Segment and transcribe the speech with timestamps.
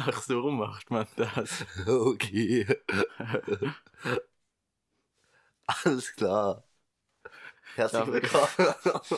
[0.00, 1.64] Ach, so macht man das.
[1.86, 2.66] Okay.
[5.66, 6.62] Alles klar.
[7.74, 8.74] Herzlich willkommen.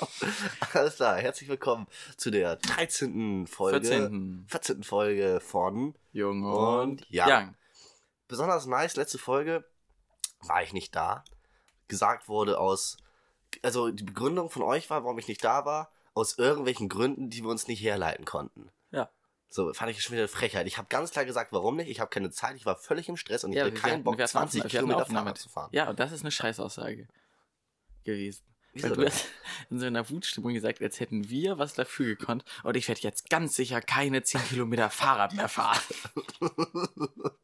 [0.72, 3.46] Alles klar, herzlich willkommen zu der 13.
[3.46, 3.86] Folge.
[3.86, 4.46] 14.
[4.48, 4.82] 14.
[4.82, 7.28] Folge von Jung Und und Young.
[7.28, 7.54] Young.
[8.26, 9.64] besonders nice, letzte Folge
[10.40, 11.24] war ich nicht da.
[11.88, 12.96] Gesagt wurde aus,
[13.62, 17.42] also die Begründung von euch war, warum ich nicht da war, aus irgendwelchen Gründen, die
[17.42, 18.70] wir uns nicht herleiten konnten.
[19.50, 19.54] Ja.
[19.54, 20.66] So, fand ich schon wieder eine Frechheit.
[20.66, 21.88] Ich habe ganz klar gesagt, warum nicht.
[21.90, 24.04] Ich habe keine Zeit, ich war völlig im Stress und ich Ja, hatte keinen hatten-
[24.04, 25.20] Bock, wir hatten 20 Aufnahme- wir hatten Kilometer.
[25.24, 25.68] Fahrrad zu fahren.
[25.72, 27.08] Ja, und das ist eine Scheißaussage
[28.04, 28.42] gewesen.
[28.72, 29.26] Wieso Weil du hast
[29.68, 33.28] in so einer Wutstimmung gesagt, als hätten wir was dafür gekonnt und ich werde jetzt
[33.28, 35.80] ganz sicher keine 10 Kilometer Fahrrad mehr fahren.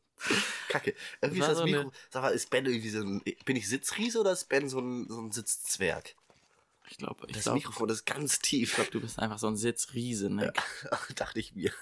[0.69, 0.95] Kacke.
[1.21, 1.93] Irgendwie ist das so Mikro.
[2.11, 3.23] Sag mal, ist Ben irgendwie so ein.
[3.45, 6.15] Bin ich Sitzriese oder ist Ben so ein, so ein Sitzzwerg?
[6.89, 8.77] Ich glaube, ich Das glaube, Mikrofon ist ganz tief.
[8.77, 10.53] glaub, du bist einfach so ein Sitzriese, ne?
[11.17, 11.73] Dachte ich mir.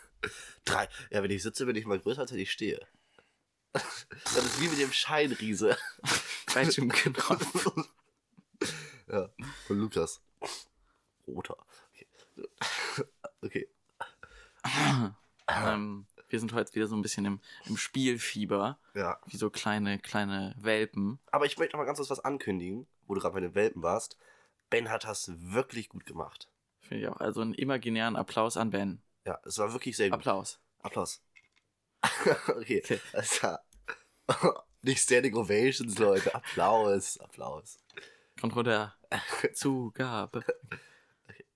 [0.65, 0.89] Drei.
[1.11, 2.81] Ja, wenn ich sitze, bin ich mal größer, als wenn ich stehe.
[4.25, 5.77] Das ist wie mit dem Scheinriese.
[6.47, 7.73] Gleitschirmknopf.
[9.07, 9.29] Ja,
[9.67, 10.23] von Lukas.
[11.27, 11.57] Roter.
[11.91, 12.07] Okay.
[13.43, 13.69] okay.
[15.49, 19.21] ähm, wir sind heute wieder so ein bisschen im, im Spielfieber, Ja.
[19.27, 21.19] wie so kleine, kleine Welpen.
[21.31, 23.83] Aber ich möchte noch mal ganz kurz was ankündigen, wo du gerade bei den Welpen
[23.83, 24.17] warst.
[24.71, 26.49] Ben hat das wirklich gut gemacht.
[26.81, 27.19] Finde ich auch.
[27.19, 29.03] Also einen imaginären Applaus an Ben.
[29.25, 30.19] Ja, es war wirklich sehr gut.
[30.19, 30.61] Applaus.
[30.83, 31.23] Applaus.
[32.49, 33.01] okay, Okay.
[33.13, 33.65] klar.
[34.83, 36.35] Nicht Standing Ovations, Leute.
[36.35, 37.79] Applaus, Applaus.
[38.39, 38.95] Kommt runter.
[39.55, 40.45] Zugabe.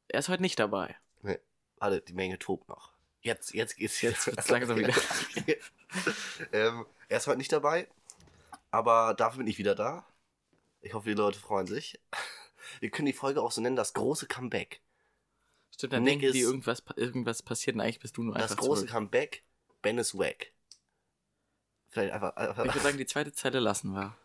[0.09, 0.97] Er ist heute nicht dabei.
[1.21, 1.39] Nee,
[1.77, 2.93] warte, die Menge tobt noch.
[3.21, 4.95] Jetzt, jetzt geht's Jetzt wird's langsam wieder.
[6.53, 7.87] ähm, er ist heute nicht dabei,
[8.71, 10.07] aber dafür bin ich wieder da.
[10.81, 12.01] Ich hoffe, die Leute freuen sich.
[12.81, 14.81] Wir können die Folge auch so nennen, das große Comeback.
[15.79, 18.57] Stimmt, dann Nick denken die, irgendwas, irgendwas passiert und eigentlich bist du nur einfach Das
[18.57, 18.93] große zurück.
[18.93, 19.45] Comeback,
[19.81, 20.53] Ben ist wack.
[21.91, 24.17] Vielleicht einfach, Ich einfach würde sagen, die zweite Zeile lassen wir.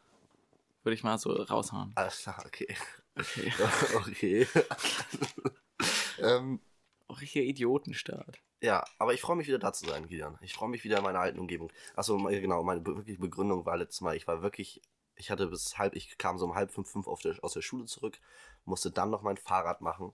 [0.82, 1.92] Würde ich mal so raushauen.
[1.95, 2.76] alles klar, okay.
[3.16, 3.54] Okay.
[3.95, 4.48] okay.
[6.20, 6.60] ähm,
[7.08, 8.39] Auch richtiger Idiotenstart.
[8.61, 10.39] Ja, aber ich freue mich wieder da zu sein, Gideon.
[10.42, 11.72] Ich freue mich wieder in meiner alten Umgebung.
[11.95, 14.82] Achso, genau, meine wirkliche Begründung war letztes Mal, ich war wirklich,
[15.16, 17.86] ich hatte bis halb, ich kam so um halb fünf, fünf der, aus der Schule
[17.86, 18.20] zurück,
[18.66, 20.14] musste dann noch mein Fahrrad machen,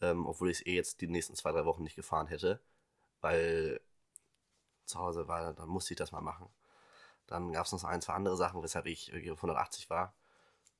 [0.00, 2.60] ähm, obwohl ich es eh jetzt die nächsten zwei, drei Wochen nicht gefahren hätte,
[3.20, 3.80] weil
[4.86, 6.48] zu Hause war, dann musste ich das mal machen.
[7.26, 10.14] Dann gab es noch ein, zwei andere Sachen, weshalb ich irgendwie auf 180 war.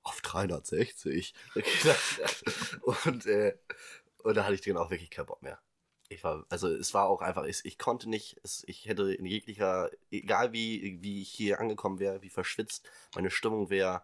[0.03, 1.35] Auf 360.
[3.05, 3.59] und, äh,
[4.23, 5.61] und da hatte ich dann auch wirklich keinen Bock mehr.
[6.09, 9.27] Ich war, also es war auch einfach, ich, ich konnte nicht, es, ich hätte in
[9.27, 14.03] jeglicher, egal wie, wie ich hier angekommen wäre, wie verschwitzt, meine Stimmung wäre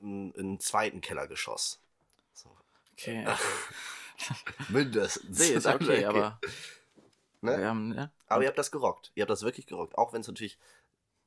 [0.00, 1.81] in einen zweiten Kellergeschoss.
[3.02, 3.26] Okay.
[4.68, 5.36] Mindestens.
[5.38, 6.38] Sehe ist okay, aber.
[7.40, 7.58] Ne?
[7.58, 8.10] Wir haben, ja.
[8.28, 9.10] Aber ihr habt das gerockt.
[9.14, 9.98] Ihr habt das wirklich gerockt.
[9.98, 10.58] Auch wenn es natürlich,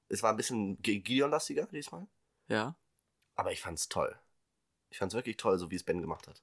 [0.08, 2.08] es war ein bisschen Gi- Gideon-lastiger diesmal.
[2.48, 2.76] ja.
[3.38, 4.18] Aber ich fand's toll.
[4.90, 6.42] Ich fand's wirklich toll, so wie es Ben gemacht hat.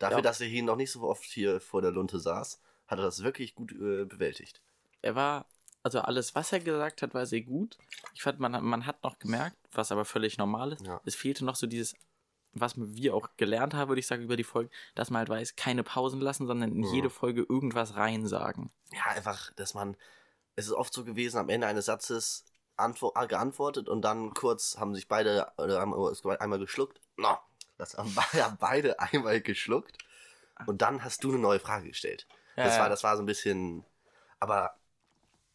[0.00, 0.22] Dafür, Ja.
[0.22, 3.22] dass er hier noch nicht so oft hier vor der Lunte saß, hat er das
[3.22, 4.60] wirklich gut äh, bewältigt.
[5.00, 5.46] Er war,
[5.84, 7.78] also alles, was er gesagt hat, war sehr gut.
[8.14, 10.84] Ich fand, man, man hat noch gemerkt, was aber völlig normal ist.
[10.84, 11.00] Ja.
[11.04, 11.94] Es fehlte noch so dieses,
[12.54, 15.56] was wir auch gelernt haben, würde ich sagen, über die Folge, dass man halt weiß,
[15.56, 16.84] keine Pausen lassen, sondern in Mhm.
[16.84, 18.70] jede Folge irgendwas reinsagen.
[18.92, 19.96] Ja, einfach, dass man,
[20.56, 22.44] es ist oft so gewesen, am Ende eines Satzes
[22.76, 27.00] antwo äh, geantwortet und dann kurz haben sich beide, oder haben es einmal geschluckt.
[27.16, 27.36] No,
[27.78, 29.98] das haben be- haben beide einmal geschluckt.
[30.66, 32.26] Und dann hast du eine neue Frage gestellt.
[32.56, 33.84] Ja, das, war, das war so ein bisschen,
[34.38, 34.76] aber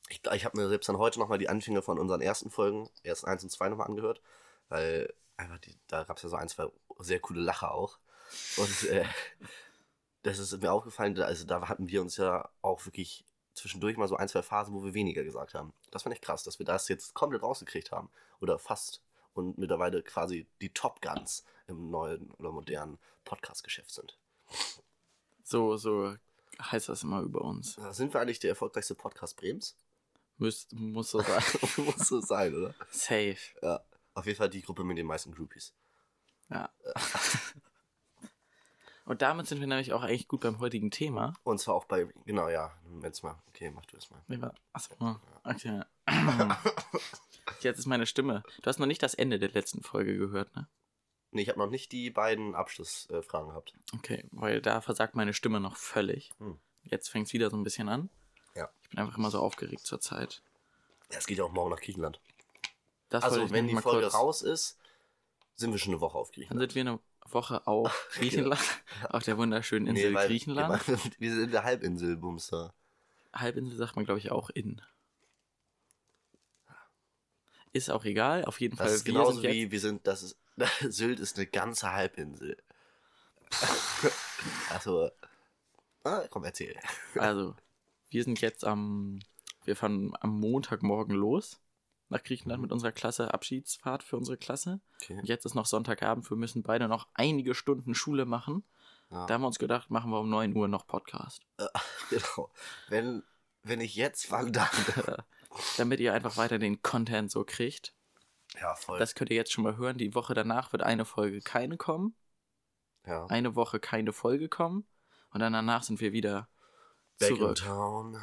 [0.10, 3.26] ich, ich habe mir selbst dann heute nochmal die Anfänge von unseren ersten Folgen, erst
[3.26, 4.22] eins und zwei nochmal angehört,
[4.68, 6.68] weil einfach die, da gab es ja so ein, zwei
[7.00, 7.98] sehr coole Lacher auch.
[8.58, 9.06] Und äh,
[10.24, 14.16] das ist mir aufgefallen, also da hatten wir uns ja auch wirklich zwischendurch mal so
[14.16, 15.74] ein, zwei Phasen, wo wir weniger gesagt haben.
[15.92, 18.10] Das fand ich krass, dass wir das jetzt komplett rausgekriegt haben.
[18.40, 19.02] Oder fast.
[19.34, 24.18] Und mittlerweile quasi die Top Guns im neuen oder modernen Podcast-Geschäft sind.
[25.44, 26.16] So, so
[26.62, 27.78] heißt das immer über uns.
[27.92, 29.76] Sind wir eigentlich der erfolgreichste Podcast Brems?
[30.38, 31.44] Müsst, muss so sein.
[31.78, 32.74] Muss so sein, oder?
[32.92, 33.38] Safe.
[33.62, 33.82] Ja.
[34.14, 35.74] Auf jeden Fall die Gruppe mit den meisten Groupies.
[36.50, 36.70] Ja.
[39.06, 41.34] Und damit sind wir nämlich auch eigentlich gut beim heutigen Thema.
[41.44, 43.42] Und zwar auch bei, genau, ja, wenn's mal.
[43.48, 44.22] Okay, mach du das mal.
[44.72, 45.82] Achso, okay.
[47.62, 48.44] Jetzt ist meine Stimme.
[48.62, 50.68] Du hast noch nicht das Ende der letzten Folge gehört, ne?
[51.32, 53.74] Nee, ich habe noch nicht die beiden Abschlussfragen gehabt.
[53.96, 56.32] Okay, weil da versagt meine Stimme noch völlig.
[56.38, 56.60] Hm.
[56.84, 58.12] Jetzt fängt es wieder so ein bisschen an.
[58.56, 58.70] Ja.
[58.84, 60.44] Ich bin einfach immer so aufgeregt zur Zeit.
[61.12, 62.22] Ja, es geht ja auch morgen nach Griechenland.
[63.10, 64.14] Das Also, wenn die Folge kurz.
[64.14, 64.78] raus ist,
[65.56, 66.72] sind wir schon eine Woche auf Dann Griechenland.
[66.72, 67.00] sind wir eine
[67.34, 68.62] Woche auf Griechenland,
[69.10, 70.88] auf der wunderschönen Insel weil- Griechenland.
[70.88, 72.74] Wir, wir sind in der Halbinsel, Bumster.
[73.34, 74.82] Halbinsel sagt man, glaube ich, auch in.
[77.72, 78.46] Ist auch egal.
[78.46, 78.96] Auf jeden Das Fall.
[78.96, 80.38] ist wir genauso sind wie wir sind, das ist,
[80.82, 82.58] Sylt ist eine ganze Halbinsel.
[84.70, 85.10] also,
[86.04, 86.78] ah, komm, erzähl.
[87.16, 87.56] Also,
[88.10, 89.20] wir sind jetzt am.
[89.66, 91.60] Wir fahren am Montagmorgen los
[92.10, 93.34] nach Griechenland mit unserer Klasse.
[93.34, 94.80] Abschiedsfahrt für unsere Klasse.
[95.02, 95.20] Okay.
[95.24, 96.30] Jetzt ist noch Sonntagabend.
[96.30, 98.64] Wir müssen beide noch einige Stunden Schule machen.
[99.12, 99.26] Ja.
[99.26, 101.42] Da haben wir uns gedacht, machen wir um 9 Uhr noch Podcast.
[102.10, 102.52] Genau.
[102.88, 103.24] Wenn,
[103.62, 104.68] wenn ich jetzt, wann dann?
[105.78, 107.94] Damit ihr einfach weiter den Content so kriegt.
[108.60, 108.98] Ja, voll.
[108.98, 109.98] Das könnt ihr jetzt schon mal hören.
[110.00, 112.16] Die Woche danach wird eine Folge keine kommen.
[113.06, 113.28] ja.
[113.28, 114.88] Eine Woche keine Folge kommen.
[115.32, 116.50] Und dann danach sind wir wieder
[117.20, 117.58] Back in zurück.
[117.58, 118.20] town.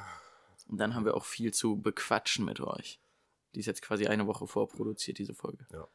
[0.69, 3.01] Und dann haben wir auch viel zu bequatschen mit euch.
[3.57, 5.67] Die ist jetzt quasi eine Woche vorproduziert, diese Folge.
[5.73, 5.89] Ja.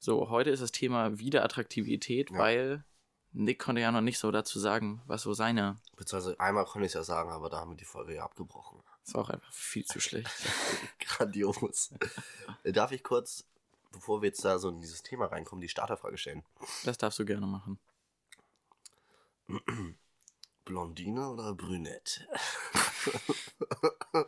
[0.00, 2.38] So, heute ist das Thema wieder Attraktivität, Ja.
[2.38, 2.84] weil
[3.30, 5.78] Nick konnte ja noch nicht so dazu sagen, was so seine.
[5.96, 8.82] Beziehungsweise einmal konnte ich es ja sagen, aber da haben wir die Folge ja abgebrochen.
[9.04, 10.28] Das war auch einfach viel zu schlecht.
[10.98, 11.92] Grandios.
[12.64, 13.44] Äh, Darf ich kurz,
[13.92, 16.42] bevor wir jetzt da so in dieses Thema reinkommen, die Starterfrage stellen?
[16.84, 17.78] Das darfst du gerne machen.
[20.64, 22.26] Blondine oder Brünette?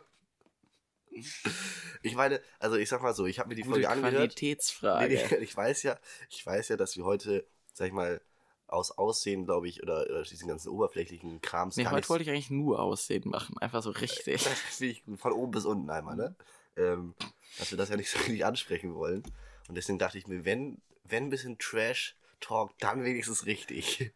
[2.05, 4.15] ich meine, also ich sag mal so, ich habe mir die Gute Folge angehört.
[4.15, 5.27] Qualitätsfrage.
[5.31, 5.97] Nee, ich weiß ja,
[6.29, 8.21] ich weiß ja, dass wir heute, sag ich mal,
[8.67, 12.49] aus Aussehen, glaube ich, oder, oder diesen ganzen oberflächlichen Krams Nee, heute wollte ich eigentlich
[12.49, 13.57] nur Aussehen machen.
[13.59, 14.43] Einfach so richtig.
[15.17, 16.35] Von oben bis unten einmal, ne?
[16.75, 17.15] Ähm,
[17.57, 19.23] dass wir das ja nicht so richtig ansprechen wollen.
[19.67, 24.13] Und deswegen dachte ich mir, wenn, wenn ein bisschen Trash-Talk, dann wenigstens richtig.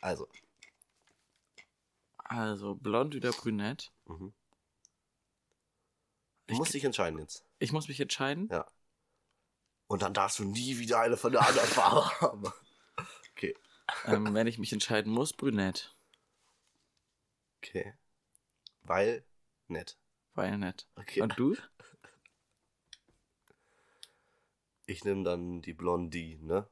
[0.00, 0.28] Also,
[2.18, 3.92] Also, blond oder brünett?
[4.06, 4.32] mhm.
[6.46, 7.44] Du Ich- musst dich entscheiden jetzt.
[7.58, 8.48] Ich muss mich entscheiden.
[8.50, 8.66] Ja.
[9.88, 12.44] Und dann darfst du nie wieder eine von der anderen Farbe haben.
[13.32, 13.54] Okay.
[14.06, 15.94] ähm, wenn ich mich entscheiden muss, brünett.
[17.58, 17.94] Okay.
[18.82, 19.24] Weil,
[19.68, 19.96] nett.
[20.34, 20.86] Weil nett.
[20.96, 21.20] Okay.
[21.22, 21.56] Und du?
[24.86, 26.68] Ich nehme dann die Blondie, ne?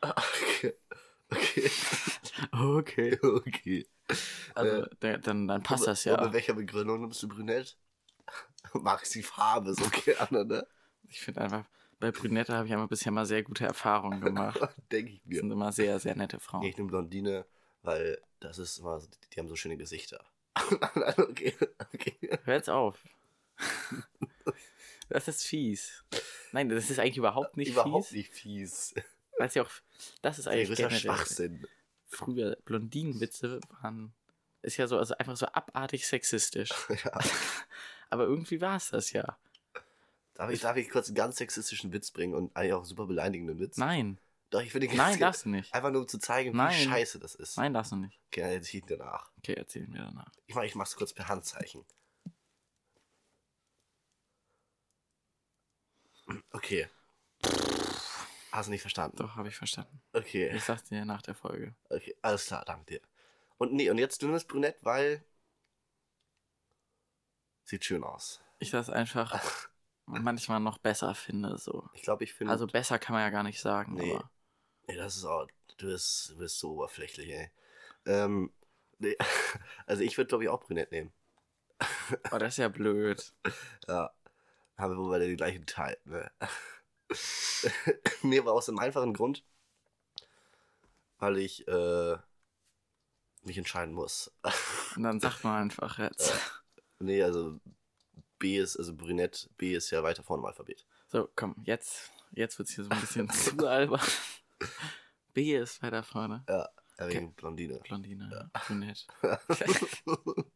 [0.00, 0.74] Okay.
[1.30, 1.70] Okay.
[2.52, 3.18] Okay.
[3.22, 3.86] Okay.
[4.54, 6.14] Also, der, dann, dann passt das ja.
[6.16, 7.76] Und mit welcher Begründung nimmst du Brünett?
[8.74, 10.66] Magst die Farbe so gerne, ne?
[11.08, 11.64] Ich finde einfach,
[12.00, 14.60] bei Brünette habe ich immer bisher mal sehr gute Erfahrungen gemacht.
[14.92, 15.40] Denke ich Das mir.
[15.40, 16.62] sind immer sehr, sehr nette Frauen.
[16.64, 17.46] Ich nehme Blondine,
[17.82, 19.00] weil das ist immer,
[19.32, 20.24] die haben so schöne Gesichter.
[21.16, 21.56] okay,
[21.94, 22.16] okay.
[22.44, 23.02] Hör jetzt auf.
[25.08, 26.04] Das ist fies.
[26.52, 28.16] Nein, das ist eigentlich überhaupt nicht Überhaupt fies.
[28.16, 28.94] nicht fies.
[29.38, 29.70] Weil ja auch,
[30.22, 30.98] das ist eigentlich generell.
[30.98, 31.66] Schwachsinn.
[32.06, 34.12] Früher Blondinenwitze waren,
[34.62, 36.70] ist ja so, also einfach so abartig sexistisch.
[37.04, 37.18] Ja.
[38.10, 39.38] Aber irgendwie war es das ja.
[40.34, 43.06] Darf ich, darf ich kurz einen ganz sexistischen Witz bringen und eigentlich auch einen super
[43.06, 43.76] beleidigenden Witz?
[43.76, 44.18] Nein,
[44.50, 45.74] Doch, ich finde nein, darfst du nicht.
[45.74, 46.88] Einfach nur um zu zeigen, wie Nein.
[46.88, 47.56] scheiße das ist.
[47.56, 48.20] Nein, darfst du nicht.
[48.28, 49.30] Okay, dann erzähl ich danach.
[49.38, 50.30] Okay, erzähl mir danach.
[50.46, 51.84] Ich mach, ich mach's kurz per Handzeichen.
[56.52, 56.88] Okay.
[58.52, 59.16] Hast du nicht verstanden?
[59.16, 60.00] Doch, habe ich verstanden.
[60.12, 60.54] Okay.
[60.54, 61.74] Ich sag's dir nach der Folge.
[61.90, 63.00] Okay, alles klar, danke dir.
[63.58, 65.24] Und nee, und jetzt du nimmst Brünett, weil.
[67.68, 68.40] Sieht schön aus.
[68.60, 69.38] Ich das einfach
[70.06, 71.86] manchmal noch besser finde, so.
[71.92, 72.50] Ich glaube, ich finde.
[72.50, 74.14] Also besser kann man ja gar nicht sagen, Nee.
[74.14, 74.30] aber
[74.86, 75.46] Nee, das ist auch.
[75.76, 77.50] Du bist, du bist so oberflächlich, ey.
[78.06, 78.50] Ähm.
[78.98, 79.18] Nee,
[79.86, 81.12] also ich würde, glaube ich, auch Brünett nehmen.
[82.32, 83.34] oh, das ist ja blöd.
[83.86, 84.14] Ja.
[84.78, 86.30] Haben wir wohl den gleichen Teil, ne?
[88.22, 89.44] nee, aber aus dem einfachen Grund,
[91.18, 92.16] weil ich äh,
[93.42, 94.32] mich entscheiden muss.
[94.96, 96.57] Und dann sagt man einfach jetzt.
[97.00, 97.58] Nee, also
[98.38, 100.84] B ist, also Brünett, B ist ja weiter vorne im Alphabet.
[101.08, 104.00] So, komm, jetzt, jetzt wird's hier so ein bisschen zu albern.
[105.34, 106.44] B ist weiter vorne.
[106.48, 107.32] Ja, wegen Okay.
[107.36, 107.80] Blondine.
[107.80, 109.06] Blondine, brünett.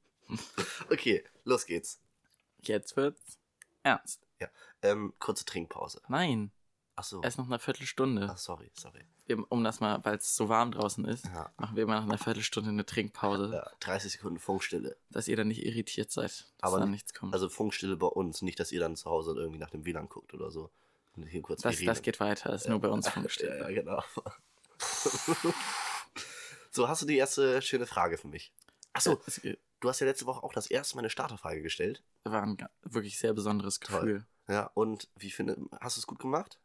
[0.91, 2.01] okay, los geht's.
[2.63, 3.39] Jetzt wird's
[3.83, 4.21] ernst.
[4.85, 6.03] Ähm, kurze Trinkpause.
[6.09, 6.51] Nein,
[6.97, 7.23] Achso.
[7.23, 8.29] erst noch eine Viertelstunde.
[8.29, 9.05] Ach, sorry, sorry.
[9.27, 11.53] Wir, um das mal, weil es so warm draußen ist, Ja.
[11.57, 14.97] machen wir immer nach einer Viertelstunde eine Trinkpause, ja 30 Sekunden Funkstille.
[15.11, 17.33] dass ihr dann nicht irritiert seid, dass Aber da nicht- nichts kommt.
[17.33, 20.35] Also Funkstille bei uns, nicht, dass ihr dann zu Hause irgendwie nach dem WLAN guckt
[20.35, 20.71] oder so.
[21.15, 23.59] Und hier kurz das, das geht weiter, ist nur bei uns Funkstille.
[23.59, 24.03] Ja, ja, genau.
[26.71, 28.53] so, hast du die erste schöne Frage für mich?
[28.93, 29.41] Achso, Es
[29.81, 32.03] du hast ja letzte Woche auch das erste Mal eine Starterfrage gestellt.
[32.25, 34.01] war ein wirklich sehr besonderes Toll.
[34.01, 34.27] Gefühl.
[34.49, 36.59] Ja, und wie finde, hast du es gut gemacht?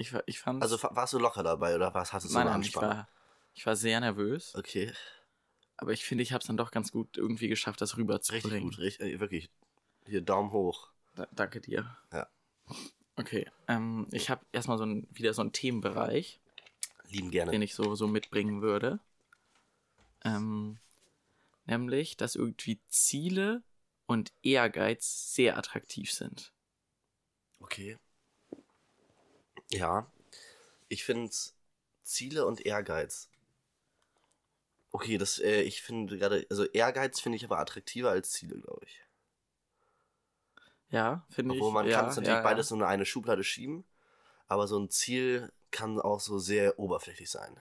[0.00, 2.62] Ich, ich fand Also warst du locker dabei oder was hast du so nein, nein,
[2.62, 3.06] ich war,
[3.52, 4.90] ich war sehr nervös, Okay,
[5.76, 8.70] aber ich finde, ich habe es dann doch ganz gut irgendwie geschafft, das richtig rüberzubringen.
[8.70, 9.50] gut, richtig, äh, wirklich.
[10.06, 10.88] Hier Daumen hoch.
[11.16, 11.98] Da, danke dir.
[12.14, 12.26] Ja.
[13.16, 16.40] Okay, ähm, ich habe erstmal so ein, wieder so einen Themenbereich,
[17.10, 17.50] Lieben gerne.
[17.50, 19.00] den ich so, so mitbringen würde.
[20.24, 20.78] Ähm,
[21.66, 23.62] nämlich, dass irgendwie Ziele
[24.06, 26.54] und Ehrgeiz sehr attraktiv sind.
[27.60, 27.98] Okay.
[29.72, 30.10] Ja.
[30.88, 31.30] Ich finde
[32.02, 33.28] Ziele und Ehrgeiz.
[34.92, 38.84] Okay, das, äh, ich finde gerade, also Ehrgeiz finde ich aber attraktiver als Ziele, glaube
[38.84, 39.00] ich.
[40.90, 41.60] Ja, finde ich.
[41.60, 43.84] Obwohl man ja, kann es natürlich ja, beides nur in eine Schublade schieben,
[44.48, 47.56] aber so ein Ziel kann auch so sehr oberflächlich sein.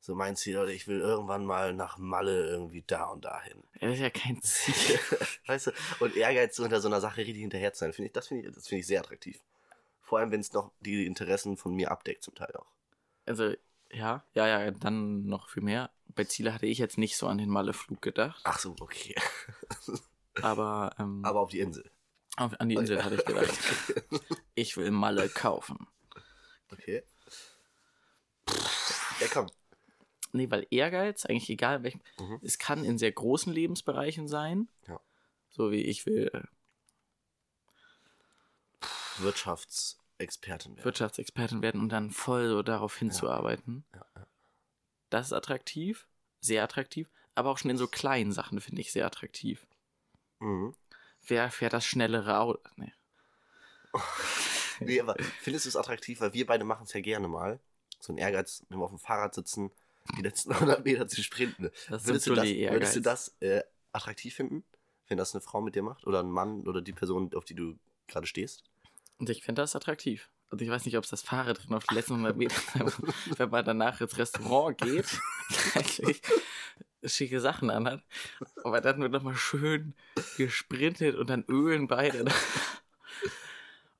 [0.00, 3.64] So mein Ziel, oder ich will irgendwann mal nach Malle irgendwie da und dahin.
[3.80, 5.00] Ja, das ist ja kein Ziel.
[5.46, 8.12] weißt du, und Ehrgeiz so hinter so einer Sache richtig hinterher zu sein, finde ich,
[8.12, 9.40] das finde ich, das finde ich sehr attraktiv.
[10.14, 12.68] Vor allem, wenn es noch die Interessen von mir abdeckt, zum Teil auch.
[13.26, 13.52] Also,
[13.90, 15.90] ja, ja, ja, dann noch viel mehr.
[16.14, 19.16] Bei Ziele hatte ich jetzt nicht so an den Malle-Flug gedacht, Ach so, okay.
[20.40, 21.90] aber, ähm, Aber auf die Insel.
[22.36, 23.58] auf, an die Insel hatte ich gedacht.
[24.54, 25.88] Ich will Malle kaufen.
[26.70, 27.02] Okay.
[29.18, 29.48] Ja, komm.
[30.30, 32.38] Nee, weil Ehrgeiz, eigentlich egal in welchem, Mhm.
[32.40, 34.68] es kann in sehr großen Lebensbereichen sein.
[34.86, 35.00] Ja.
[35.50, 36.42] So wie ich will äh,
[40.18, 40.84] Wirtschaftsexpertin werden.
[40.84, 43.84] Wirtschaftsexpertin werden und dann voll so darauf hinzuarbeiten.
[43.94, 44.26] Ja, ja.
[45.10, 46.06] Das ist attraktiv,
[46.40, 49.66] sehr attraktiv, aber auch schon in so kleinen Sachen finde ich sehr attraktiv.
[50.40, 50.74] Mhm.
[51.26, 52.60] Wer fährt das schnellere Auto?
[52.76, 52.92] Nee.
[54.80, 57.60] Nee, aber findest du es attraktiv, weil wir beide machen es ja gerne mal.
[58.00, 59.70] So ein Ehrgeiz, wenn wir auf dem Fahrrad sitzen,
[60.18, 61.70] die letzten 100 Meter zu sprinten.
[61.88, 64.64] Das Würdest du das, würdest du das äh, attraktiv finden,
[65.06, 66.08] wenn das eine Frau mit dir macht?
[66.08, 67.78] Oder ein Mann oder die Person, auf die du
[68.08, 68.64] gerade stehst?
[69.18, 70.30] Und ich finde das attraktiv.
[70.50, 72.54] Und ich weiß nicht, ob es das Fahrrad drin auf die letzten 100 Meter,
[73.36, 75.06] wenn man danach ins Restaurant geht,
[75.74, 76.20] eigentlich
[77.04, 78.02] schicke Sachen anhat,
[78.62, 79.94] aber dann wird nochmal schön
[80.36, 82.24] gesprintet und dann ölen beide.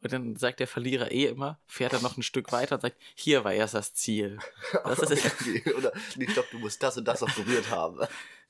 [0.04, 2.96] Und dann sagt der Verlierer eh immer, fährt er noch ein Stück weiter und sagt,
[3.14, 4.38] hier war erst das Ziel.
[4.84, 8.00] Das ist, Okay, Oder, nee, stopp, du musst das und das auch berührt haben.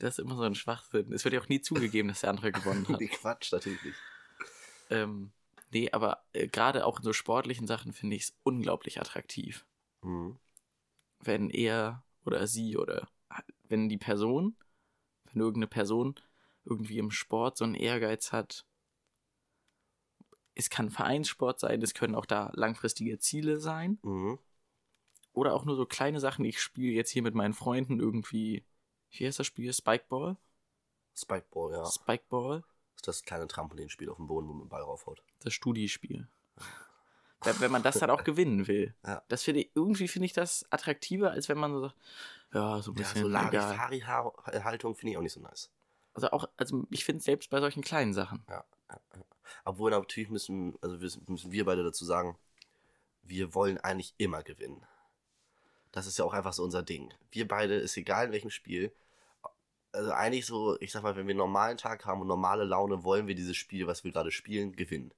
[0.01, 1.13] das ist immer so ein Schwachsinn.
[1.13, 3.01] Es wird ja auch nie zugegeben, dass der andere gewonnen hat.
[3.01, 3.99] Nee, Quatsch, natürlich nicht.
[4.91, 5.31] Ähm,
[5.75, 9.67] nee, aber äh, gerade auch in so sportlichen Sachen finde ich es unglaublich attraktiv.
[10.03, 10.39] Mhm.
[11.21, 13.09] wenn er oder sie oder
[13.69, 14.57] wenn die Person,
[15.33, 16.15] wenn irgendeine Person
[16.65, 18.67] irgendwie im Sport so einen Ehrgeiz hat,
[20.55, 24.39] es kann Vereinssport sein, es können auch da langfristige Ziele sein Mhm.
[25.33, 26.45] oder auch nur so kleine Sachen.
[26.45, 28.65] Ich spiele jetzt hier mit meinen Freunden irgendwie,
[29.11, 29.73] wie heißt das Spiel?
[29.73, 30.37] Spikeball?
[31.15, 31.87] Spikeball, ja.
[31.87, 32.63] Spikeball?
[33.03, 35.23] Das ist das kleine Trampolinspiel auf dem Boden, wo man den Ball raufhaut.
[35.41, 36.27] Das Studiespiel.
[37.43, 38.95] Wenn wenn man das dann auch gewinnen will.
[39.07, 39.23] Ja.
[39.29, 41.95] Das finde ich, irgendwie finde ich das attraktiver, als wenn man so sagt,
[42.55, 43.51] ja, so ein Ja, bisschen so egal.
[43.53, 45.71] Larifari-Haltung finde ich auch nicht so nice.
[46.15, 48.45] Also auch, also ich finde es selbst bei solchen kleinen Sachen.
[48.49, 49.23] Ja, ja, ja.
[49.65, 52.39] Obwohl natürlich müssen, also wir- müssen wir beide dazu sagen,
[53.23, 54.87] wir wollen eigentlich immer gewinnen.
[55.93, 57.13] Das ist ja auch einfach so unser Ding.
[57.31, 58.93] Wir beide, ist egal in welchem Spiel,
[59.95, 63.05] also eigentlich so, ich sag mal, wenn wir einen normalen Tag haben und normale Laune,
[63.05, 65.13] wollen wir dieses Spiel, was wir gerade spielen, gewinnen.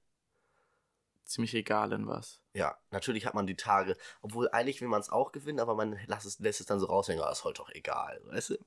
[1.25, 2.39] Ziemlich egal in was.
[2.53, 5.99] Ja, natürlich hat man die Tage, obwohl eigentlich will man es auch gewinnen, aber man
[6.07, 8.57] lässt es, lässt es dann so raushängen, ah, ist heute doch egal, weißt du?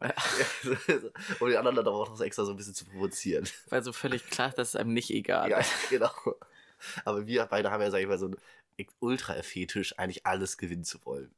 [1.41, 3.49] um die anderen dann auch noch extra so ein bisschen zu provozieren.
[3.71, 5.73] Weil so völlig klar ist, dass es einem nicht egal Ja, ist.
[5.89, 6.13] genau.
[7.07, 8.37] Aber wir beide haben ja, sag ich mal, so einen
[8.99, 11.35] Ultra-Fetisch, eigentlich alles gewinnen zu wollen.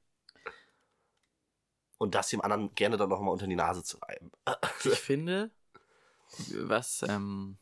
[2.03, 4.33] Und das dem anderen gerne dann nochmal unter die Nase zu reiben.
[4.85, 5.53] Ich finde,
[6.49, 7.59] was, ähm,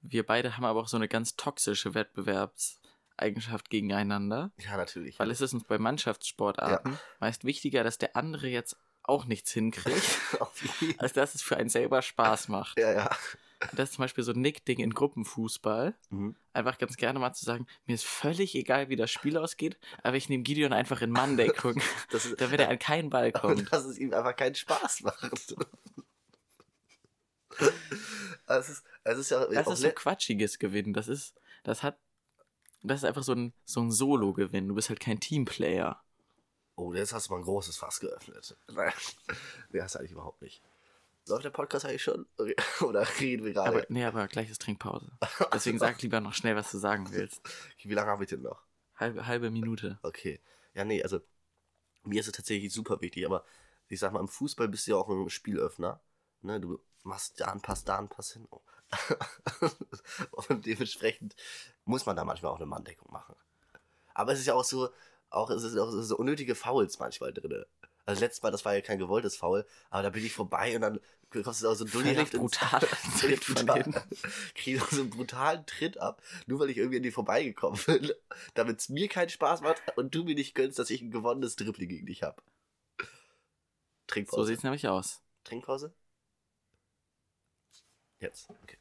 [0.00, 4.52] wir beide haben aber auch so eine ganz toxische Wettbewerbseigenschaft gegeneinander.
[4.58, 5.18] Ja, natürlich.
[5.18, 10.20] Weil es ist uns bei Mannschaftssportarten meist wichtiger, dass der andere jetzt auch nichts hinkriegt,
[10.98, 12.78] als dass es für einen selber Spaß macht.
[12.78, 13.10] ja, ja.
[13.72, 15.94] Das ist zum Beispiel so ein Nick-Ding in Gruppenfußball.
[16.08, 16.34] Mhm.
[16.54, 20.16] Einfach ganz gerne mal zu sagen, mir ist völlig egal, wie das Spiel ausgeht, aber
[20.16, 23.70] ich nehme Gideon einfach in Manndeckung, Das ist, damit er an keinen Ball kommt.
[23.72, 25.56] dass es ihm einfach keinen Spaß macht.
[28.46, 30.94] es, ist, es ist ja Das ist so quatschiges Gewinnen.
[30.94, 31.98] Das ist, das hat,
[32.82, 34.68] das ist einfach so ein, so ein Solo-Gewinn.
[34.68, 36.02] Du bist halt kein Teamplayer.
[36.76, 38.56] Oh, jetzt hast du mal ein großes Fass geöffnet.
[38.72, 38.92] Nein,
[39.70, 40.62] nee, hast du eigentlich überhaupt nicht.
[41.28, 42.26] Läuft der Podcast eigentlich schon?
[42.80, 43.86] Oder reden wir Aber, gerade?
[43.92, 45.12] nee, aber gleich ist Trinkpause.
[45.52, 47.40] Deswegen sag lieber noch schnell, was du sagen willst.
[47.82, 48.62] Wie lange habe ich denn noch?
[48.96, 49.98] Halbe, halbe Minute.
[50.02, 50.40] Okay.
[50.74, 51.20] Ja, nee, also
[52.02, 53.44] mir ist es tatsächlich super wichtig, aber
[53.88, 56.00] ich sag mal, im Fußball bist du ja auch ein Spielöffner.
[56.42, 58.46] Ne, du machst da einen Pass, da einen Pass hin.
[58.50, 58.60] Oh.
[60.48, 61.36] Und dementsprechend
[61.84, 63.34] muss man da manchmal auch eine Manndeckung machen.
[64.14, 64.90] Aber es ist ja auch so,
[65.28, 67.64] auch es ist auch so unnötige Fouls manchmal drin.
[68.10, 70.82] Also letztes Mal, das war ja kein gewolltes Foul, aber da bin ich vorbei und
[70.82, 71.00] dann
[71.30, 72.80] kommst du auch so Völlig dullihaft brutal.
[73.20, 73.94] Tritt von hinten.
[74.56, 78.10] Krieg so einen brutalen Tritt ab, nur weil ich irgendwie an dir vorbeigekommen bin,
[78.54, 81.54] damit es mir keinen Spaß macht und du mir nicht gönnst, dass ich ein gewonnenes
[81.54, 82.42] Dribbling gegen dich habe.
[82.98, 83.06] So
[84.08, 84.46] Trinkpause.
[84.48, 85.22] sieht's nämlich aus.
[85.44, 85.94] Trinkpause?
[88.18, 88.50] Jetzt.
[88.64, 88.76] Okay.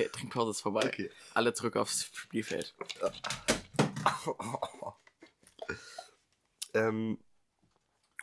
[0.00, 0.86] Okay, Trinkpause ist vorbei.
[0.86, 1.10] Okay.
[1.34, 2.74] Alle zurück aufs Spielfeld.
[6.74, 7.18] ähm,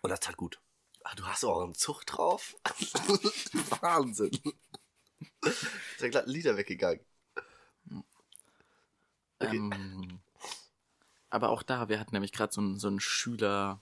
[0.02, 0.60] und das tat gut.
[1.04, 2.56] Ach, du hast auch einen Zug drauf?
[3.82, 4.32] Wahnsinn.
[5.42, 5.68] Ist
[6.00, 7.06] ja glatt ein Liter weggegangen.
[9.40, 9.58] Okay.
[9.58, 10.20] Ähm,
[11.30, 13.80] aber auch da, wir hatten nämlich gerade so ein, so ein Schüler,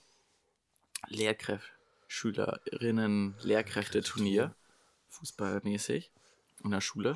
[1.08, 1.70] Lehrkräfte,
[2.08, 4.54] Schülerinnen, Lehrkräfte-Turnier,
[5.12, 6.12] fußballmäßig,
[6.62, 7.16] in der Schule.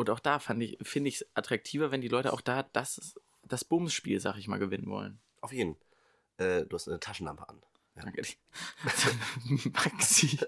[0.00, 3.20] Und auch da fand ich, finde ich es attraktiver, wenn die Leute auch da das,
[3.42, 5.20] das Bumsspiel, sag ich mal, gewinnen wollen.
[5.42, 5.76] Auf jeden.
[6.38, 7.60] Äh, du hast eine Taschenlampe an.
[7.96, 8.04] Ja.
[8.04, 8.32] Danke dir.
[8.96, 10.38] So ein Maxi,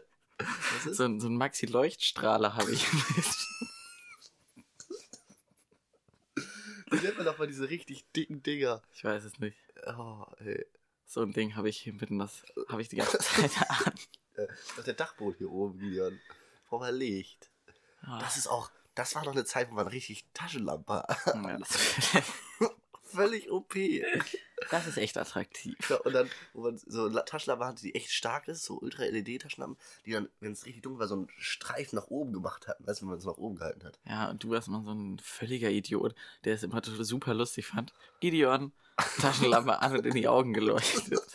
[0.87, 2.87] so so ein Maxi-Leuchtstrahler habe ich.
[6.91, 8.81] Wie nennt man doch mal diese richtig dicken Dinger?
[8.95, 9.59] ich weiß es nicht.
[9.87, 10.65] Oh, ey.
[11.05, 13.93] So ein Ding habe ich hier mitten, das habe ich die ganze Zeit an.
[14.35, 16.19] Äh, Das ist der Dachboden hier oben, Gideon.
[16.71, 17.51] Brauchen wir Licht.
[18.01, 21.59] Ah, Das ist auch, das war doch eine Zeit, wo man richtig Taschenlampe ja,
[23.05, 23.75] Völlig OP.
[24.71, 25.77] das ist echt attraktiv.
[25.91, 29.77] Ja, und dann, wo man so La- Taschenlampe hatte, die echt stark ist, so Ultra-LED-Taschenlampen,
[30.07, 33.01] die dann, wenn es richtig dunkel war, so einen Streifen nach oben gemacht hatten, weißt
[33.03, 33.99] du, wenn man es nach oben gehalten hat.
[34.07, 37.93] Ja, und du warst mal so ein völliger Idiot, der es immer super lustig fand.
[38.21, 38.73] Gideon,
[39.21, 41.32] Taschenlampe an und in die Augen geleuchtet.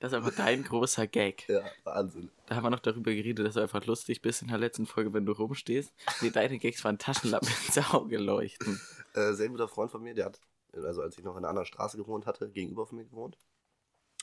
[0.00, 1.46] Das ist einfach dein großer Gag.
[1.46, 2.30] Ja, Wahnsinn.
[2.46, 5.12] Da haben wir noch darüber geredet, dass du einfach lustig bist in der letzten Folge,
[5.12, 5.92] wenn du rumstehst.
[6.22, 8.80] Nee, deine Gags waren Taschenlampe ins Auge leuchten.
[9.12, 10.40] Äh, sehr guter Freund von mir, der hat,
[10.72, 13.36] also als ich noch in einer anderen Straße gewohnt hatte, gegenüber von mir gewohnt.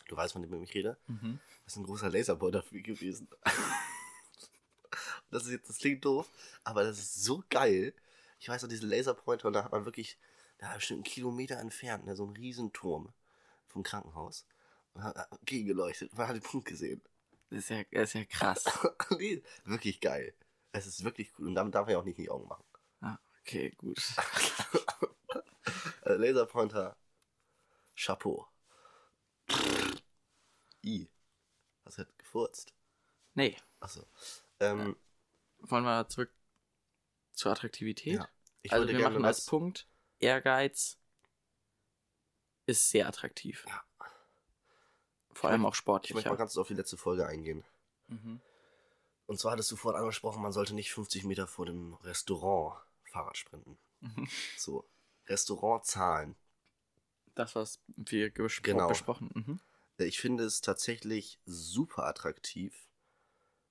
[0.08, 0.98] Du weißt, von dem ich rede.
[1.06, 1.40] Mhm.
[1.66, 3.28] Das ist ein großer Laserpointer für mich gewesen.
[5.30, 6.28] das ist jetzt, das klingt doof,
[6.64, 7.94] aber das ist so geil.
[8.40, 10.18] Ich weiß noch, diese Laserpointer, und da hat man wirklich,
[10.58, 13.10] da bestimmt einen Kilometer entfernt, ne, so ein Riesenturm
[13.68, 14.46] vom Krankenhaus.
[14.98, 16.14] Und gegengeleuchtet.
[16.18, 17.02] Man hat den Punkt gesehen.
[17.50, 18.66] Das ist ja, das ist ja krass.
[19.18, 20.34] nee, wirklich geil.
[20.72, 21.48] Es ist wirklich cool.
[21.48, 22.66] Und damit darf man ja auch nicht in die Augen machen.
[23.02, 24.00] Ah, okay, gut.
[26.04, 26.98] Äh, Laserpointer.
[27.96, 28.48] Chapeau.
[30.84, 31.08] I.
[31.84, 32.74] Was hat gefurzt?
[33.34, 34.06] Nee, Achso.
[34.60, 34.96] Ähm,
[35.60, 36.32] wollen wir zurück
[37.34, 38.16] zur Attraktivität?
[38.16, 38.30] ja.
[38.64, 39.88] Ich also wollte wir machen als Punkt,
[40.20, 40.98] Ehrgeiz
[42.66, 43.66] ist sehr attraktiv.
[43.68, 43.84] Ja.
[45.38, 46.16] Vor Ich allem auch Ich sportlicher.
[46.16, 47.64] möchte mal ganz auf die letzte Folge eingehen.
[48.08, 48.42] Mhm.
[49.28, 53.38] Und zwar hattest du vorhin angesprochen, man sollte nicht 50 Meter vor dem Restaurant Fahrrad
[53.38, 53.78] sprinten.
[54.00, 54.28] Mhm.
[54.58, 54.90] So.
[55.28, 56.36] Restaurantzahlen.
[57.36, 58.88] Das, was wir gespro Genau.
[58.88, 59.60] besprochen mhm.
[60.00, 62.88] Ich finde es tatsächlich super attraktiv,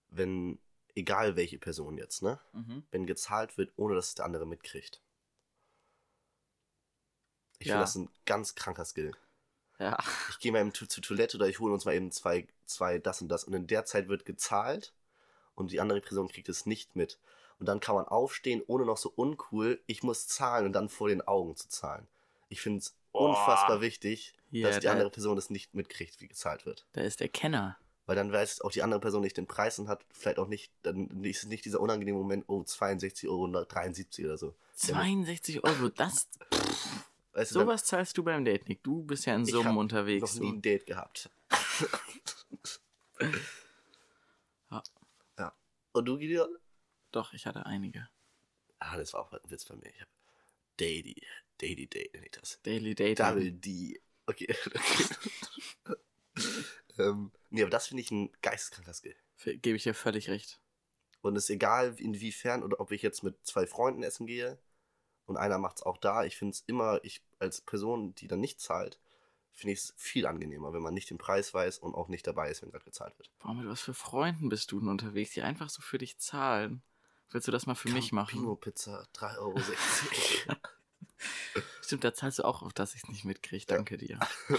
[0.09, 0.61] wenn,
[0.95, 2.39] egal welche Person jetzt, ne?
[2.53, 2.85] Mhm.
[2.93, 5.01] Wenn gezahlt wird, ohne dass es der andere mitkriegt.
[7.59, 7.75] Ich Ja.
[7.75, 9.17] finde das ein ganz kranker Skill.
[9.79, 9.99] Ja,
[10.31, 12.99] Ich gehe mal eben zu, zur Toilette oder ich hole uns mal eben zwei, zwei
[12.99, 14.93] das und das und in der Zeit wird gezahlt
[15.55, 17.19] und die andere Person kriegt es nicht mit.
[17.59, 21.09] Und dann kann man aufstehen, ohne noch so uncool, ich muss zahlen und dann vor
[21.09, 22.07] den Augen zu zahlen.
[22.49, 26.67] Ich finde es unfassbar wichtig, Ja, dass die andere Person das nicht mitkriegt, wie gezahlt
[26.67, 26.87] wird.
[26.93, 27.77] da ist der Kenner.
[28.05, 30.71] Weil dann weiß auch die andere Person nicht den Preis und hat vielleicht auch nicht,
[30.83, 34.55] dann ist es nicht dieser unangenehme Moment, oh, 62 Euro oder 73 oder so.
[34.77, 36.29] 62 Euro, das.
[37.37, 38.83] Weißt du, Sowas zahlst du beim Date, Nick.
[38.83, 40.37] Du bist ja in Ich Summen unterwegs.
[40.37, 41.31] noch nie ein Date gehabt.
[44.71, 44.83] Ja.
[45.39, 45.55] ja.
[45.93, 46.49] Und du, Gideon?
[47.13, 48.09] Doch, ich hatte einige.
[48.79, 49.89] Ah, das war auch ein Witz bei mir.
[49.89, 50.09] Ich hab
[50.77, 51.15] Daily,
[51.57, 52.61] Daily Date nenne ich das.
[52.63, 53.21] Daily Date.
[53.21, 53.99] Double D.
[54.27, 54.55] Okay.
[55.85, 55.97] okay.
[56.99, 59.17] ähm, nee, aber das finde ich ein geisteskranker Skill.
[59.45, 60.61] Gebe ich dir völlig recht.
[61.23, 64.59] Und es ist egal, inwiefern oder ob ich jetzt mit zwei Freunden essen gehe
[65.27, 66.25] und einer macht es auch da.
[66.25, 68.99] Ich finde es immer, ich als Person, die dann nicht zahlt,
[69.53, 72.51] finde ich es viel angenehmer, wenn man nicht den Preis weiß und auch nicht dabei
[72.51, 73.31] ist, wenn gerade gezahlt wird.
[73.39, 76.83] Boah, mit was für Freunden bist du denn unterwegs, die einfach so für dich zahlen?
[77.31, 78.35] Willst du das mal für mich machen?
[78.35, 79.61] Campino Pizza, 3,60 Euro.
[81.83, 83.67] Stimmt, da zahlst du auch auf, dass ich es nicht mitkriege.
[83.67, 84.21] Danke dir.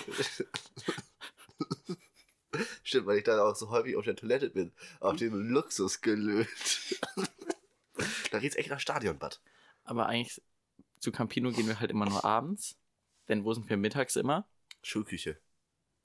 [2.84, 7.00] Stimmt, weil ich dann auch so häufig auf der Toilette bin, auf dem Luxus gelöst.
[8.32, 9.42] da riecht's echt nach Stadionbad.
[9.84, 10.42] Aber eigentlich
[11.00, 12.78] zu Campino gehen wir halt immer nur abends.
[13.28, 14.48] Denn wo sind wir mittags immer?
[14.82, 15.40] Schulküche.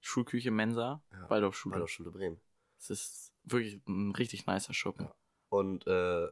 [0.00, 1.74] Schulküche, Mensa, Ja, Waldorfschule.
[1.74, 2.40] Waldorfschule Bremen.
[2.78, 5.06] Das ist wirklich ein richtig nicer Schuppen.
[5.06, 5.14] Ja.
[5.50, 6.28] Und äh,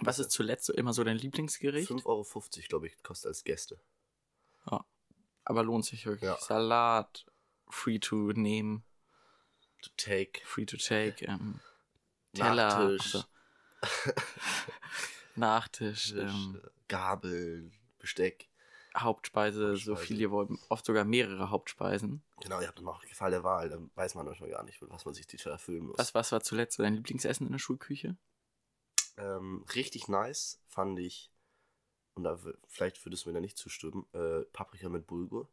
[0.00, 1.90] Was ist zuletzt so immer so dein Lieblingsgericht?
[1.90, 2.24] 5,50 Euro,
[2.68, 3.80] glaube ich, kostet als Gäste.
[5.48, 6.28] Aber lohnt sich wirklich.
[6.28, 6.36] Ja.
[6.40, 7.24] Salat,
[7.68, 8.82] free to nehmen,
[9.82, 10.40] To take.
[10.44, 11.60] free to take, ähm,
[12.34, 13.14] Teller, Nachtisch.
[13.14, 13.24] also,
[15.36, 18.48] Nachtisch, Tisch, ähm, äh, Gabeln, Besteck.
[18.96, 20.06] Hauptspeise, so Hauptspeise.
[20.06, 22.22] viel ihr wollt, oft sogar mehrere Hauptspeisen.
[22.40, 23.68] Genau, ihr habt dann auch die Fall der Wahl.
[23.68, 25.98] Dann weiß man manchmal gar nicht, was man sich die erfüllen muss.
[25.98, 28.16] Was, was war zuletzt so dein Lieblingsessen in der Schulküche?
[29.18, 31.30] Ähm, richtig nice fand ich,
[32.14, 35.48] und da vielleicht würdest du mir da nicht zustimmen, äh, Paprika mit Bulgur.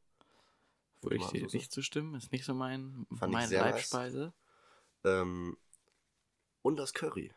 [1.01, 3.73] Würde ich dir nicht zustimmen, ist nicht so mein, Fand meine sehr nice.
[3.73, 4.33] Leibspeise.
[5.03, 5.57] Ähm,
[6.61, 7.33] und das Curry.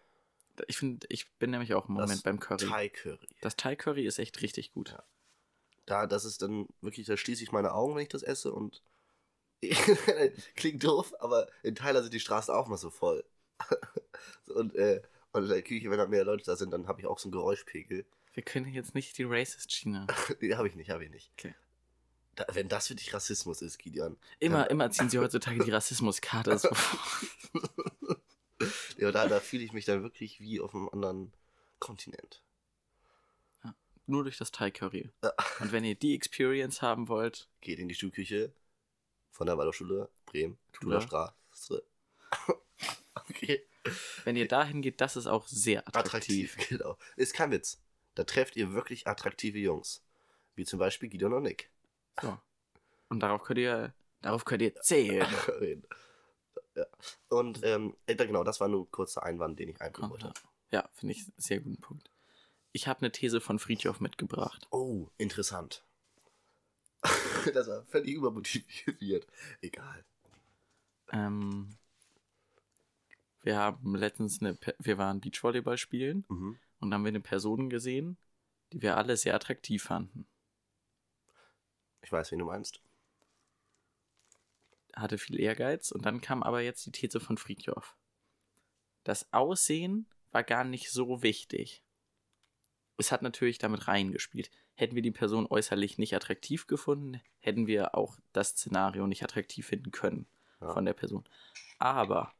[0.69, 2.67] Ich finde, ich bin nämlich auch im Das Moment beim Curry.
[2.67, 3.29] Thai Curry.
[3.41, 4.91] Das Thai Curry ist echt richtig gut.
[4.91, 5.03] Ja.
[5.87, 8.83] Da, das ist dann wirklich, da schließe ich meine Augen, wenn ich das esse und
[10.57, 13.25] klingt doof, aber in Thailand sind die Straßen auch mal so voll.
[14.49, 15.01] und, äh,
[15.33, 17.27] und in der Küche, wenn da mehr Leute da sind, dann habe ich auch so
[17.27, 18.05] einen Geräuschpegel.
[18.35, 20.07] Wir können jetzt nicht die Racist-Schiene.
[20.41, 21.31] nee, habe ich nicht, habe ich nicht.
[21.39, 21.55] Okay.
[22.35, 24.19] Da, wenn das für dich Rassismus ist, Gideon.
[24.41, 24.65] Immer, Ja.
[24.65, 26.61] immer ziehen sie heutzutage die Rassismuskarte.
[28.99, 31.33] Ja, da, da fühle ich mich dann wirklich wie auf einem anderen
[31.79, 32.43] Kontinent.
[34.07, 35.11] Nur durch das Thai Curry.
[35.23, 35.33] Ja.
[35.59, 38.53] Und wenn ihr die Experience haben wollt, Geht in die Schulküche
[39.31, 41.01] von der Waldorfschule Bremen, Tula.
[41.01, 41.83] Tula Straße.
[43.29, 43.67] okay.
[44.25, 46.53] wenn ihr dahin geht, das ist auch sehr attraktiv.
[46.55, 46.99] Attraktiv, genau.
[47.17, 47.83] Ist kein Witz.
[48.15, 50.05] Da trefft ihr wirklich attraktive Jungs.
[50.55, 51.71] Wie zum Beispiel Gideon und Nick.
[52.23, 52.39] So.
[53.09, 53.93] Und darauf könnt ihr,
[54.23, 55.27] darauf könnt ihr zählen.
[57.29, 60.33] Und ähm, äh, genau, das war nur ein kurzer Einwand, den ich einbringen wollte.
[60.71, 62.11] Ja, finde ich einen sehr guten Punkt.
[62.73, 64.69] Ich habe eine These von Friedhoff mitgebracht.
[64.71, 65.83] Oh, interessant.
[67.55, 69.27] das war völlig übermotiviert.
[69.61, 70.05] Egal.
[71.13, 71.69] Ähm,
[73.43, 76.59] wir haben letztens eine, Pe- wir waren Beachvolleyball spielen Mhm.
[76.81, 78.19] und haben wir eine Person gesehen,
[78.73, 80.27] die wir alle sehr attraktiv fanden.
[82.01, 82.81] Ich weiß, wen du meinst.
[84.97, 87.97] Hatte viel Ehrgeiz und dann kam aber jetzt die These von Friedhoff.
[89.05, 91.83] Das Aussehen war gar nicht so wichtig.
[92.97, 94.51] Es hat natürlich damit reingespielt.
[94.75, 99.67] Hätten wir die Person äußerlich nicht attraktiv gefunden, hätten wir auch das Szenario nicht attraktiv
[99.67, 100.27] finden können
[100.61, 100.73] Ja.
[100.73, 101.25] von der Person.
[101.79, 102.33] Aber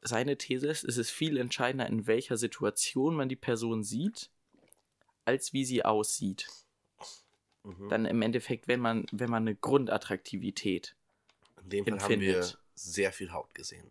[0.00, 4.30] seine These ist, es ist viel entscheidender, in welcher Situation man die Person sieht,
[5.24, 6.48] als wie sie aussieht.
[7.66, 7.88] Mhm.
[7.88, 10.94] Dann im Endeffekt, wenn man, wenn man eine Grundattraktivität
[11.64, 12.58] In dem Fall haben wir empfindet.
[12.74, 13.90] sehr viel Haut gesehen.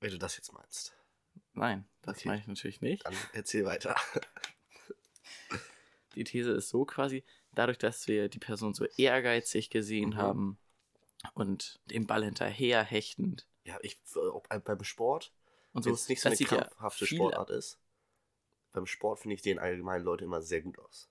[0.00, 0.96] Wenn du das jetzt meinst.
[1.52, 2.28] Nein, das Okay.
[2.28, 3.06] meine ich natürlich nicht.
[3.06, 3.94] Dann erzähl weiter.
[6.14, 7.24] Die These ist so quasi,
[7.54, 10.16] dadurch, dass wir die Person so ehrgeizig gesehen Mhm.
[10.16, 10.58] haben
[11.34, 15.32] und den Ball hinterher hechtend Ja, ich, ob ein- beim Sport,
[15.72, 16.68] und wenn so, es nicht so eine sieht ja
[17.06, 17.78] Sportart ist,
[18.72, 21.08] beim Sport finde ich den allgemeinen Leute immer sehr gut aus.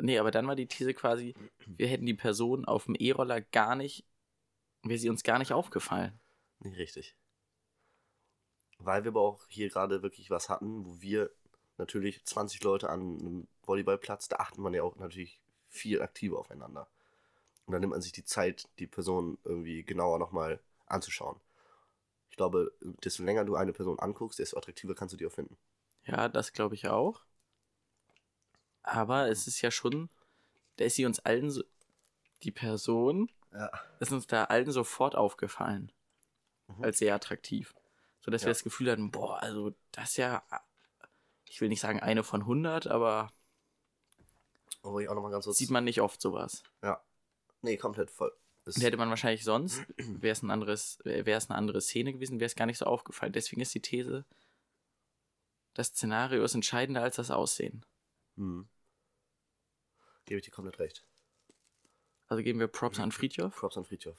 [0.00, 1.34] Nee, aber dann war die These quasi,
[1.66, 4.06] wir hätten die Person auf dem E-Roller gar nicht,
[4.82, 6.18] wäre sie uns gar nicht aufgefallen.
[6.60, 7.16] Nicht richtig.
[8.78, 11.30] Weil wir aber auch hier gerade wirklich was hatten, wo wir
[11.78, 16.88] natürlich 20 Leute an einem Volleyballplatz, da achtet man ja auch natürlich viel aktiver aufeinander.
[17.66, 21.38] Und dann nimmt man sich die Zeit, die Person irgendwie genauer nochmal anzuschauen.
[22.30, 22.72] Ich glaube,
[23.04, 25.56] desto länger du eine Person anguckst, desto attraktiver kannst du die auch finden.
[26.04, 27.24] Ja, das glaube ich auch.
[28.82, 30.08] Aber es ist ja schon,
[30.76, 31.62] da ist sie uns allen so,
[32.42, 33.70] die Person Ja.
[34.00, 35.92] ist uns da allen sofort aufgefallen.
[36.68, 36.84] Mhm.
[36.84, 37.74] Als sehr attraktiv.
[38.20, 38.52] So dass wir Ja.
[38.52, 40.42] das Gefühl hatten, boah, also das ist ja,
[41.46, 43.32] ich will nicht sagen eine von 100, aber
[44.82, 45.58] Obwohl ich auch nochmal ganz kurz.
[45.58, 46.62] sieht man nicht oft sowas.
[46.82, 47.02] Ja.
[47.62, 48.32] Nee, komplett voll.
[48.66, 52.38] Und hätte man wahrscheinlich sonst, wäre es ein anderes, wäre es eine andere Szene gewesen,
[52.38, 53.32] wäre es gar nicht so aufgefallen.
[53.32, 54.24] Deswegen ist die These,
[55.74, 57.84] das Szenario ist entscheidender als das Aussehen.
[58.38, 58.68] Hm.
[60.24, 61.04] Gebe ich dir komplett recht.
[62.28, 63.56] Also geben wir Props an Friedhoff.
[63.56, 64.16] Props an Friedhof.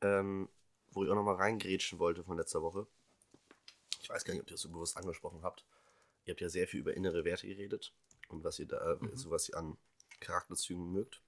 [0.00, 0.48] Ähm,
[0.90, 2.86] wo ich auch nochmal reingrätschen wollte von letzter Woche.
[4.00, 5.64] Ich weiß gar nicht, ob ihr das so bewusst angesprochen habt.
[6.24, 7.92] Ihr habt ja sehr viel über innere Werte geredet
[8.28, 9.16] und was ihr da, Mhm.
[9.16, 9.76] so was ihr an
[10.20, 11.20] Charakterzügen mögt.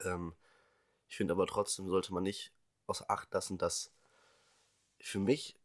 [0.00, 0.34] Ähm,
[1.08, 2.52] ich finde aber trotzdem sollte man nicht
[2.86, 3.92] außer Acht lassen, dass
[5.00, 5.56] für mich,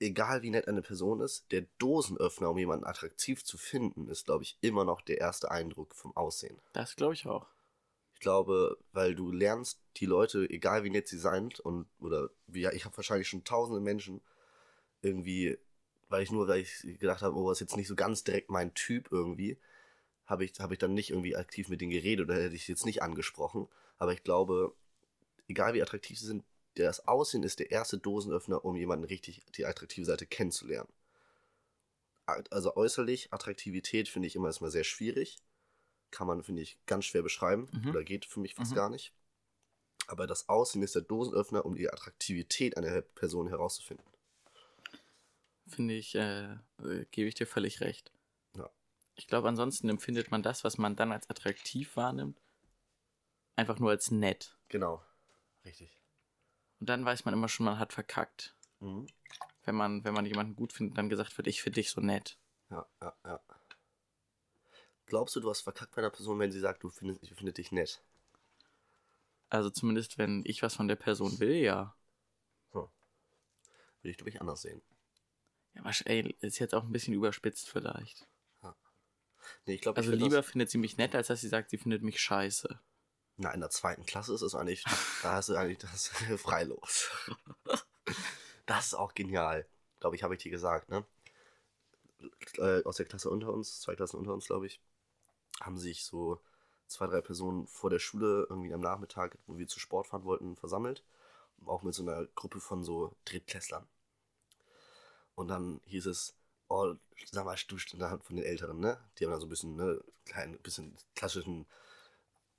[0.00, 4.44] egal wie nett eine Person ist, der Dosenöffner, um jemanden attraktiv zu finden, ist, glaube
[4.44, 6.60] ich, immer noch der erste Eindruck vom Aussehen.
[6.72, 7.46] Das glaube ich auch.
[8.14, 12.62] Ich glaube, weil du lernst die Leute, egal wie nett sie sind, und oder wie
[12.62, 14.20] ja, ich habe wahrscheinlich schon tausende Menschen
[15.02, 15.56] irgendwie,
[16.08, 18.50] weil ich nur, weil ich gedacht habe, oh, das ist jetzt nicht so ganz direkt
[18.50, 19.58] mein Typ irgendwie,
[20.26, 22.86] habe ich, habe ich dann nicht irgendwie aktiv mit denen geredet oder hätte ich jetzt
[22.86, 23.68] nicht angesprochen.
[23.98, 24.74] Aber ich glaube,
[25.46, 26.44] egal wie attraktiv sie sind,
[26.86, 30.88] das Aussehen ist der erste Dosenöffner, um jemanden richtig die attraktive Seite kennenzulernen.
[32.50, 35.38] Also äußerlich, Attraktivität finde ich immer erstmal sehr schwierig.
[36.10, 37.68] Kann man, finde ich, ganz schwer beschreiben.
[37.72, 37.90] Mhm.
[37.90, 38.76] Oder geht für mich fast Mhm.
[38.76, 39.14] gar nicht.
[40.06, 44.06] Aber das Aussehen ist der Dosenöffner, um die Attraktivität einer Person herauszufinden.
[45.66, 48.10] Finde ich, äh, äh, gebe ich dir völlig recht.
[48.56, 48.70] Ja.
[49.16, 52.40] Ich glaube, ansonsten empfindet man das, was man dann als attraktiv wahrnimmt,
[53.56, 54.56] einfach nur als nett.
[54.68, 55.02] Genau.
[55.64, 55.97] Richtig.
[56.80, 58.54] Und dann weiß man immer schon, man hat verkackt.
[58.80, 59.06] Mhm.
[59.64, 62.38] Wenn man, wenn man jemanden gut findet, dann gesagt wird, ich finde dich so nett.
[62.70, 63.40] Ja, ja, ja.
[65.06, 67.52] Glaubst du, du hast verkackt bei einer Person, wenn sie sagt, du findest, ich finde
[67.52, 68.02] dich nett?
[69.48, 71.94] Also zumindest, wenn ich was von der Person will, ja.
[74.02, 74.82] Würde ich, glaube ich, anders sehen.
[75.74, 78.28] Ja, wahrscheinlich ist jetzt auch ein bisschen überspitzt vielleicht.
[79.66, 81.48] Nee, ich glaube, Also ich find lieber Das, findet sie mich nett, als dass sie
[81.48, 82.80] sagt, sie findet mich scheiße.
[83.38, 84.84] Na, in der zweiten Klasse ist es eigentlich,
[85.22, 87.10] da hast du eigentlich das freilos.
[88.66, 89.66] Das ist auch genial.
[90.00, 91.04] Glaube ich, habe ich dir gesagt, ne?
[92.56, 94.80] Äh, aus der Klasse unter uns, zwei Klassen unter uns, glaube ich,
[95.60, 96.40] haben sich so
[96.88, 100.56] zwei, drei Personen vor der Schule irgendwie am Nachmittag, wo wir zu Sport fahren wollten,
[100.56, 101.04] versammelt.
[101.66, 103.86] Auch mit so einer Gruppe von so Drittklässlern.
[105.34, 106.34] Und dann hieß es,
[106.68, 106.94] oh,
[107.30, 108.98] sag mal, du von den Älteren, ne?
[109.18, 111.66] Die haben dann so ein bisschen, ne, kleinen, bisschen klassischen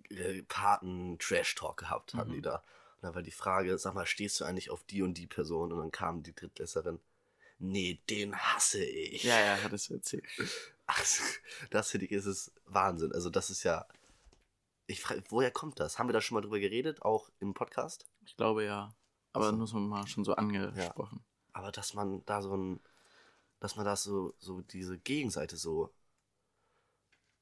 [0.10, 2.36] äh, Paten-Trash-Talk gehabt, hatten Mhm.
[2.36, 2.56] die da.
[2.56, 5.72] Und dann war die Frage, sag mal, stehst du eigentlich auf die und die Person?
[5.72, 7.00] Und dann kam die Drittklässlerin,
[7.60, 9.24] nee, den hasse ich.
[9.24, 10.26] Ja, ja, hattest du erzählt.
[10.92, 11.22] Also,
[11.70, 13.12] das finde ich, ist es Wahnsinn.
[13.12, 13.86] Also, das ist ja.
[14.88, 16.00] Ich frage, woher kommt das?
[16.00, 18.08] Haben wir da schon mal drüber geredet, auch im Podcast?
[18.26, 18.92] Ich glaube ja.
[19.34, 19.56] Aber Ach so.
[19.56, 21.24] nur so mal schon so angesprochen.
[21.54, 22.80] Aber dass man da so ein.
[23.60, 25.94] Dass man das so, so diese Gegenseite so.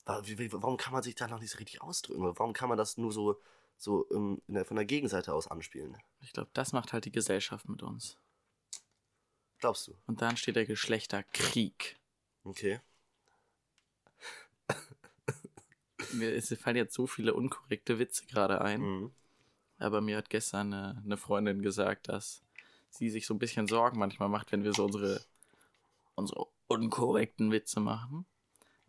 [0.08, 2.24] Warum kann man sich da noch nicht so richtig ausdrücken?
[2.24, 3.42] Warum kann man das nur so,
[3.78, 5.98] so ähm, in der, von der Gegenseite aus anspielen?
[6.22, 8.18] Ich glaube, das macht halt die Gesellschaft mit uns.
[9.60, 9.96] Glaubst du?
[10.06, 11.98] Und dann steht der Geschlechterkrieg.
[12.46, 12.80] Okay.
[16.14, 18.82] Mir fallen jetzt so viele unkorrekte Witze gerade ein.
[18.82, 19.12] Mhm.
[19.80, 22.42] Aber mir hat gestern eine, eine Freundin gesagt, dass
[22.90, 25.22] sie sich so ein bisschen Sorgen manchmal macht, wenn wir so unsere,
[26.16, 28.26] unsere unkorrekten Witze machen.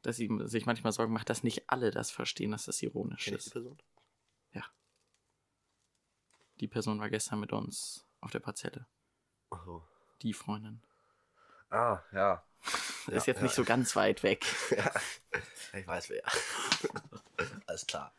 [0.09, 3.35] Dass sie sich manchmal Sorgen macht, dass nicht alle das verstehen, dass das ironisch Kenn
[3.35, 3.53] ich die ist.
[3.53, 3.79] Person?
[6.61, 8.87] Die Person war gestern mit uns auf der Parzelle.
[9.51, 9.87] Ach so.
[10.23, 10.83] Die Freundin.
[11.71, 12.43] Ah, ja.
[13.07, 13.43] ist Ja, jetzt ja.
[13.43, 14.45] nicht so ganz weit weg.
[14.71, 14.93] ja.
[15.79, 16.23] Ich weiß wer.
[17.67, 18.15] Alles klar.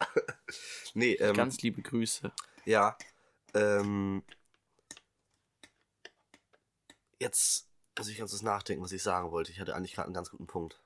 [0.94, 2.32] nee, ähm, Ganz liebe Grüße.
[2.66, 2.98] Ja.
[3.54, 4.24] Ähm,
[7.20, 9.52] jetzt muss ich ganz kurz nachdenken, was ich sagen wollte.
[9.52, 10.82] Ich hatte eigentlich gerade einen ganz guten Punkt.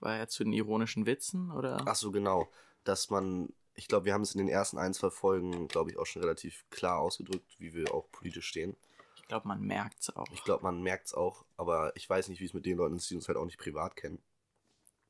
[0.00, 1.82] War er zu den ironischen Witzen oder?
[1.86, 2.48] Ach so, genau.
[2.84, 5.98] Dass man, ich glaube, wir haben es in den ersten ein, zwei Folgen, glaube ich,
[5.98, 8.76] auch schon relativ klar ausgedrückt, wie wir auch politisch stehen.
[9.16, 10.26] Ich glaube, man merkt es auch.
[10.32, 12.96] Ich glaube, man merkt es auch, aber ich weiß nicht, wie es mit den Leuten
[12.96, 14.22] ist, die uns halt auch nicht privat kennen.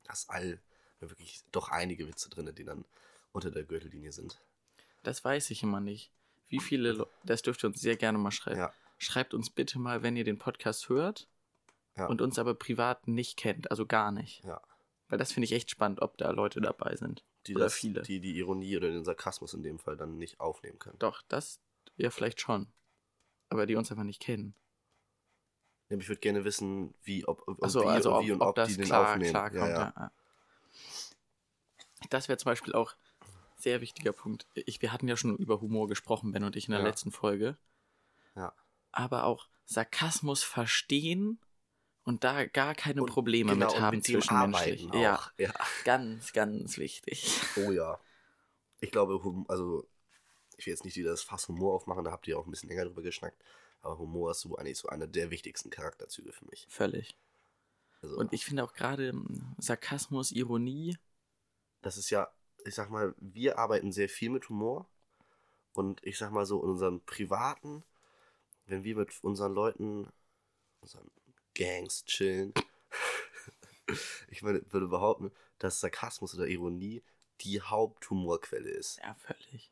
[0.05, 0.59] Dass all
[0.99, 2.85] wirklich doch einige Witze drin, die dann
[3.31, 4.41] unter der Gürtellinie sind.
[5.03, 6.11] Das weiß ich immer nicht.
[6.47, 8.57] Wie viele, Le das dürft ihr uns sehr gerne mal schreiben.
[8.59, 8.73] Ja.
[8.97, 11.27] Schreibt uns bitte mal, wenn ihr den Podcast hört
[11.95, 12.07] Ja.
[12.07, 14.43] und uns aber privat nicht kennt, also gar nicht.
[14.43, 14.61] Ja.
[15.09, 17.23] Weil das finde ich echt spannend, ob da Leute dabei sind.
[17.45, 18.01] Die, Oder das, viele.
[18.01, 20.99] die die Ironie oder den Sarkasmus in dem Fall dann nicht aufnehmen können.
[20.99, 21.59] Doch, das
[21.95, 22.67] ja vielleicht schon.
[23.49, 24.53] Aber die uns einfach nicht kennen.
[25.89, 28.49] Ja, Ich würde gerne wissen, wie, ob, ob, Also, wie, also ob, wie und ob,
[28.49, 29.29] ob, das die den klar, aufnehmen.
[29.29, 29.61] klar kommt.
[29.61, 29.93] ja, ja.
[29.95, 30.11] ja.
[32.09, 32.95] Das wäre zum Beispiel auch
[33.55, 34.45] sehr wichtiger Punkt.
[34.53, 36.87] Ich, wir hatten ja schon über Humor gesprochen, Ben und ich in der Ja.
[36.87, 37.57] letzten Folge.
[38.35, 38.53] Ja.
[38.91, 41.39] Aber auch Sarkasmus verstehen
[42.07, 44.87] und da gar keine Und Probleme genau, mit haben mit dem zwischenmenschlich.
[44.93, 45.53] Ja, ja.
[45.83, 47.41] ganz, ganz wichtig.
[47.57, 47.99] Oh ja.
[48.79, 49.85] Ich glaube, also,
[50.55, 52.69] ich will jetzt nicht wieder das Fass Humor aufmachen, da habt ihr auch ein bisschen
[52.69, 53.43] länger drüber geschnackt.
[53.81, 56.65] Aber Humor ist so eigentlich so einer der wichtigsten Charakterzüge für mich.
[56.69, 57.17] Völlig.
[58.01, 60.97] Also, Und ich finde auch gerade ähm, Sarkasmus, Ironie,
[61.81, 62.31] das ist ja,
[62.65, 64.87] ich sag mal, wir arbeiten sehr viel mit Humor.
[65.73, 67.83] Und ich sag mal so, in unserem privaten,
[68.65, 70.07] wenn wir mit unseren Leuten,
[70.79, 71.11] unseren
[71.57, 72.53] Gangs chillen,
[74.29, 77.03] ich meine, würde behaupten, dass Sarkasmus oder Ironie
[77.41, 78.99] die Haupthumorquelle ist.
[78.99, 79.71] ja, völlig.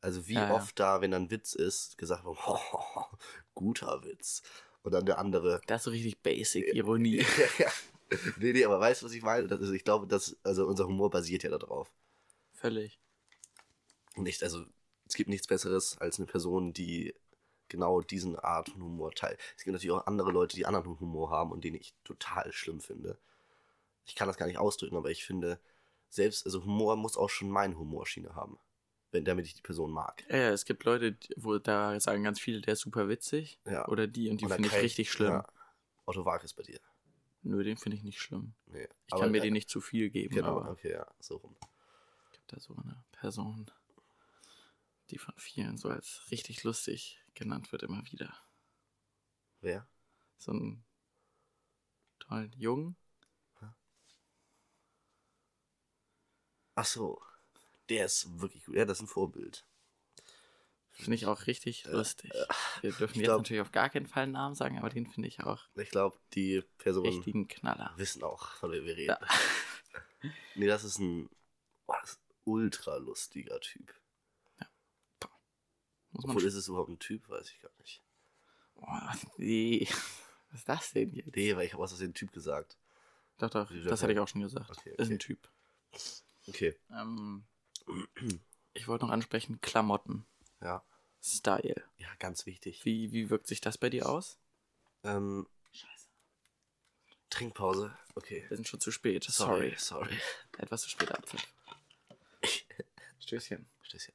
[0.00, 0.54] Also wie Ja, ja.
[0.54, 2.38] oft da, wenn ein Witz ist, gesagt wird,
[3.54, 4.42] guter Witz.
[4.82, 7.24] Und dann der andere, Das ist so richtig basic Ironie.
[7.58, 7.70] ja.
[8.38, 9.48] Nee, nee, aber weißt du, was ich meine?
[9.48, 11.92] Das ist, ich glaube, dass, also unser Humor basiert ja darauf.
[12.52, 13.00] Völlig.
[14.14, 14.64] Nicht, also
[15.06, 17.14] es gibt nichts Besseres als eine Person, die
[17.68, 19.38] genau diesen Art von Humor teilt.
[19.56, 22.80] Es gibt natürlich auch andere Leute, die anderen Humor haben und den ich total schlimm
[22.80, 23.18] finde.
[24.06, 25.60] Ich kann das gar nicht ausdrücken, aber ich finde,
[26.08, 28.58] selbst, also Humor muss auch schon meine Humorschiene haben.
[29.10, 30.22] Wenn, damit ich die Person mag.
[30.28, 33.58] Ja, es gibt Leute, wo da sagen ganz viele, der ist super witzig.
[33.64, 33.88] Ja.
[33.88, 35.32] Oder die und die finde ich richtig schlimm.
[35.32, 35.46] Ja.
[36.04, 36.78] Otto Wag ist bei dir.
[37.42, 38.52] Nö, den finde ich nicht schlimm.
[38.66, 38.86] Nee.
[39.06, 41.56] Ich kann mir den nicht zu viel geben, Genau, aber okay, ja, so rum.
[42.26, 43.70] es gibt da so eine Person,
[45.10, 48.36] die von vielen so als richtig lustig genannt wird immer wieder.
[49.60, 49.88] Wer?
[50.38, 50.84] So einen
[52.18, 52.96] tollen Jungen.
[56.74, 57.20] Ach so.
[57.88, 58.76] Der ist wirklich gut.
[58.76, 59.64] Ja, das ist ein Vorbild.
[60.92, 62.32] Finde ich auch richtig lustig.
[62.82, 65.28] Wir dürfen jetzt glaub- natürlich auf gar keinen Fall einen Namen sagen, aber den finde
[65.28, 67.24] ich auch Ich glaube, die Personen
[67.96, 69.16] wissen auch, von wem wir reden.
[70.54, 71.28] nee, das ist ein,
[71.86, 73.92] boah, das ist ein ultra lustiger Typ.
[76.18, 78.02] Muss Obwohl, ist es überhaupt ein Typ, weiß ich gar nicht.
[78.74, 79.86] Boah, nee.
[80.50, 81.36] Was ist das denn jetzt?
[81.36, 82.76] Nee, weil ich habe aus Versehen Typ gesagt.
[83.38, 84.68] Doch, doch, das das hatte ich auch schon gesagt.
[84.70, 85.18] Okay, Ist ein okay.
[85.18, 85.48] Typ.
[86.48, 86.74] Okay.
[86.90, 87.44] Ähm,
[88.74, 90.26] ich wollte noch ansprechen, Klamotten,
[90.60, 90.82] Ja.
[91.22, 91.84] Style.
[91.98, 92.84] Ja, ganz wichtig.
[92.84, 94.38] Wie, wie wirkt sich das bei dir aus?
[95.04, 96.08] Ähm, Scheiße.
[97.30, 97.96] Trinkpause.
[98.14, 98.44] Okay.
[98.48, 99.24] Wir sind schon zu spät.
[99.24, 99.74] Sorry.
[99.78, 100.08] Sorry.
[100.08, 100.20] Sorry.
[100.58, 101.46] Etwas zu spät Abpfiff.
[103.20, 103.68] Stößchen.
[103.82, 104.14] Stößchen.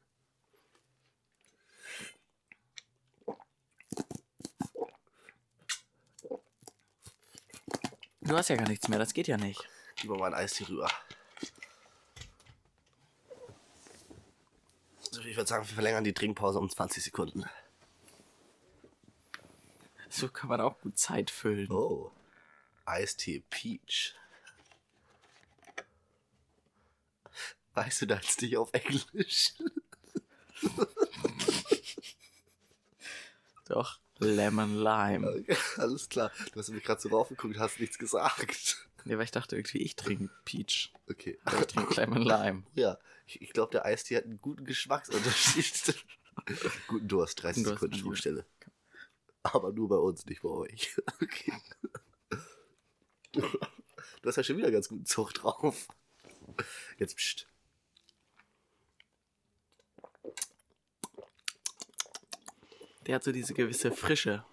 [8.26, 9.68] Du hast ja gar nichts mehr, das geht ja nicht.
[10.02, 10.90] Lieber mal ein Eis hier rüber.
[15.12, 17.44] So, ich würde sagen, wir verlängern die Trinkpause um 20 Sekunden.
[20.10, 21.70] So kann man auch gut Zeit füllen.
[21.72, 22.12] Oh.
[22.86, 24.16] Eistee Peach.
[27.74, 29.54] Weißt du das nicht auf Englisch?
[33.66, 34.00] Doch.
[34.24, 35.28] Lemon Lime.
[35.28, 36.32] Okay, Alles klar.
[36.52, 38.88] Du hast mich gerade so raufgeguckt, hast nichts gesagt.
[39.06, 40.94] Nee, weil ich dachte irgendwie, ich trinke Peach.
[41.10, 41.38] Okay.
[41.44, 42.64] Aber ich trinke Lemon Lime.
[42.76, 46.06] Ja, ich, ich glaube, der Eistee hat einen guten Geschmacksunterschied.
[46.88, 47.98] guten Durst, 30 Durst, Sekunden.
[47.98, 48.46] Schwungstelle.
[49.44, 50.96] Aber nur bei uns, nicht bei euch.
[51.22, 51.54] Okay.
[54.22, 55.88] Du hast ja schon wieder ganz guten Zug drauf.
[56.98, 57.48] Jetzt pst.
[63.06, 64.46] Der hat so diese gewisse Frische.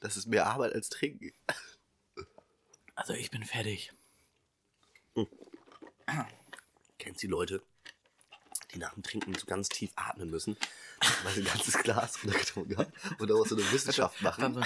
[0.00, 1.32] Das ist mehr Arbeit als Trinken.
[2.94, 3.92] Also ich bin fertig.
[7.08, 7.62] Kennst die Leute,
[8.74, 10.58] die nach dem Trinken so ganz tief atmen müssen,
[11.24, 14.62] weil sie ein ganzes Glas runtergetrunken haben und daraus so eine Wissenschaft machen?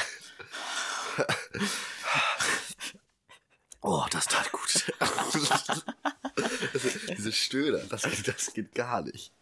[3.81, 4.93] Oh, das tat gut.
[7.17, 9.33] diese Stöhner, das, geht- das geht gar nicht.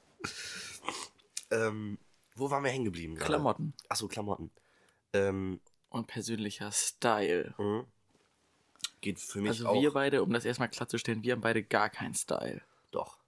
[1.50, 1.96] Ähm,
[2.34, 3.14] wo waren wir hängen geblieben?
[3.14, 3.28] gerade?
[3.28, 4.50] Klamotten Achso, Klamotten.
[5.14, 5.58] Ähm,
[5.88, 7.54] und persönlicher Style.
[7.56, 7.86] mhm.
[9.00, 9.80] geht für mich Also auch.
[9.80, 12.60] wir beide, um das erstmal klarzustellen, wir haben beide gar keinen Style.
[12.90, 13.18] Doch.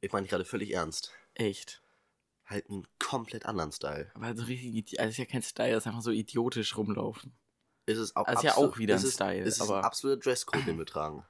[0.00, 1.12] Ich meine gerade völlig ernst.
[1.34, 1.82] Echt.
[2.46, 4.10] Halt einen komplett anderen Style.
[4.14, 7.32] Aber so richtig, also ist ja kein Style, das ist einfach so idiotisch rumlaufen.
[7.86, 9.78] Ist es auch Also ist ja auch wieder ist ein es, Style, Ist es aber-
[9.78, 11.24] ein absoluter Dresscode, den wir tragen.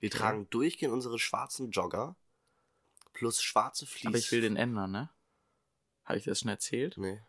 [0.00, 0.18] Wir Okay.
[0.18, 2.16] tragen durchgehend unsere schwarzen Jogger
[3.12, 4.06] plus schwarze Fleece.
[4.06, 5.10] Aber ich will den ändern, ne?
[6.04, 6.96] Habe ich das schon erzählt?
[6.98, 7.20] Nee.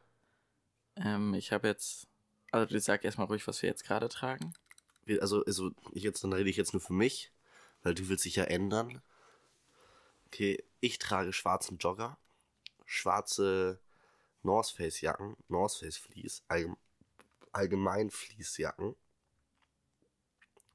[0.96, 2.08] Ähm, ich habe jetzt,
[2.52, 4.54] also ich sag erstmal ruhig, was wir jetzt gerade tragen.
[5.06, 7.32] Wir- Also, also ich jetzt, dann rede ich jetzt nur für mich,
[7.84, 9.02] weil du willst dich ja ändern.
[10.28, 12.18] Okay, ich trage schwarzen Jogger,
[12.86, 13.80] schwarze
[14.42, 16.76] North Face Jacken, North Face Fleece, allgem
[17.52, 18.96] allgemein Fleecejacken.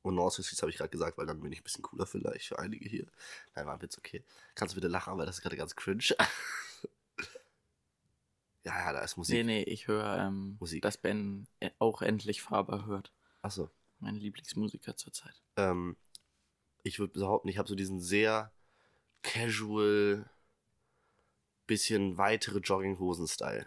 [0.02, 2.06] Und North Face Fleece habe ich gerade gesagt, weil dann bin ich ein bisschen cooler
[2.06, 3.06] vielleicht für einige hier.
[3.56, 4.22] Nein, war ein Witz, okay.
[4.54, 6.04] Kannst du bitte lachen, weil das ist gerade ganz cringe.
[8.64, 9.34] ja, ja, da ist Musik.
[9.34, 10.82] Nee, nee, ich höre, ähm, Musik.
[10.82, 13.12] dass Ben e- auch endlich Faber hört.
[13.42, 13.70] Achso.
[13.98, 15.42] Mein Lieblingsmusiker zurzeit.
[15.56, 15.96] ähm,
[16.88, 18.52] ich würde behaupten, ich habe so diesen sehr
[19.22, 20.28] casual,
[21.66, 23.66] bisschen weitere Jogginghosen-Style.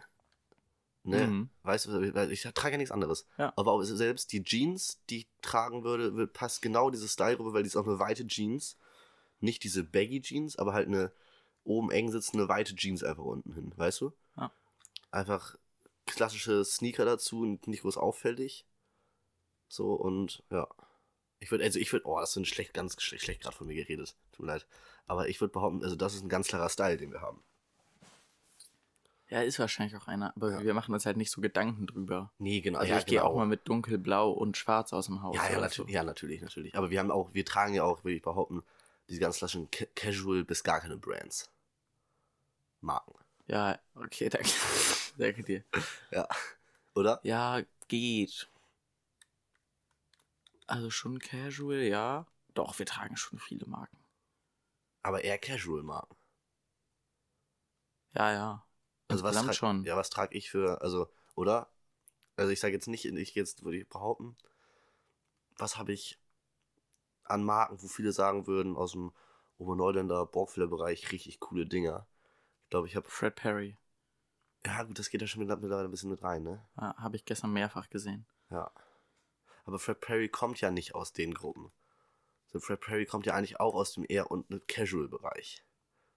[1.03, 1.27] Ne?
[1.27, 1.49] Mhm.
[1.63, 3.25] Weißt du, ich trage ja nichts anderes.
[3.37, 3.53] Ja.
[3.55, 7.63] Aber auch selbst die Jeans, die ich tragen würde, passt genau dieses Style rüber, weil
[7.63, 8.77] die ist auch eine weite Jeans.
[9.39, 11.11] Nicht diese Baggy Jeans, aber halt eine
[11.63, 14.13] oben eng sitzende weite Jeans einfach unten hin, weißt du?
[14.37, 14.51] Ja.
[15.11, 15.55] Einfach
[16.05, 18.65] klassische Sneaker dazu, nicht groß auffällig.
[19.67, 20.67] So und ja.
[21.41, 23.67] Ich würde, also ich würde, oh, das ist ein schlecht, ganz schlecht, schlecht gerade von
[23.67, 24.15] mir geredet.
[24.31, 24.65] Tut mir leid.
[25.07, 27.43] Aber ich würde behaupten, also das ist ein ganz klarer Style, den wir haben.
[29.27, 30.63] Ja, ist wahrscheinlich auch einer, aber Ja.
[30.63, 32.31] wir machen uns halt nicht so Gedanken drüber.
[32.37, 32.79] Nee, genau.
[32.79, 33.31] Also ja, ich gehe genau.
[33.31, 35.35] auch mal mit dunkelblau und schwarz aus dem Haus.
[35.35, 36.75] Ja, ja, oder natürlich, ja, natürlich, natürlich.
[36.75, 38.61] Aber wir haben auch, wir tragen ja auch, würde ich behaupten,
[39.09, 41.49] diese ganz klassischen Ca Casual bis gar keine Brands.
[42.81, 43.13] Marken.
[43.47, 43.53] So.
[43.53, 44.49] Ja, okay, danke.
[45.17, 45.63] danke dir.
[46.11, 46.27] Ja.
[46.93, 47.19] Oder?
[47.23, 48.49] Ja, geht.
[50.71, 52.25] Also schon casual, ja.
[52.53, 53.97] Doch, wir tragen schon viele Marken.
[55.03, 56.15] Aber eher Casual-Marken.
[58.13, 58.65] Ja, ja.
[59.07, 59.83] Also was Insgesamt trag, schon.
[59.83, 61.69] Ja, was trage ich für, also, oder?
[62.35, 64.37] Also ich sage jetzt nicht, ich jetzt würde ich behaupten,
[65.57, 66.19] was habe ich
[67.23, 69.11] an Marken, wo viele sagen würden, aus dem
[69.57, 72.07] Oberneuländer Borgfelder-Bereich richtig coole Dinger.
[72.63, 73.09] Ich glaube, ich habe.
[73.09, 73.77] Fred Perry.
[74.65, 76.65] Ja, gut, das geht ja schon mittlerweile ein bisschen mit rein, ne?
[76.77, 78.25] Ja, habe ich gestern mehrfach gesehen.
[78.49, 78.71] Ja.
[79.71, 81.71] Aber Fred Perry kommt ja nicht aus den Gruppen.
[82.47, 85.63] So, Fred Perry kommt ja eigentlich auch aus dem eher und Casual-Bereich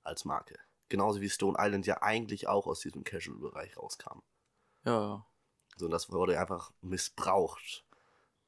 [0.03, 0.59] als Marke.
[0.89, 4.23] Genauso wie Stone Island ja eigentlich auch aus diesem Casual-Bereich rauskam.
[4.85, 5.25] Ja,
[5.77, 7.85] So, und das wurde einfach missbraucht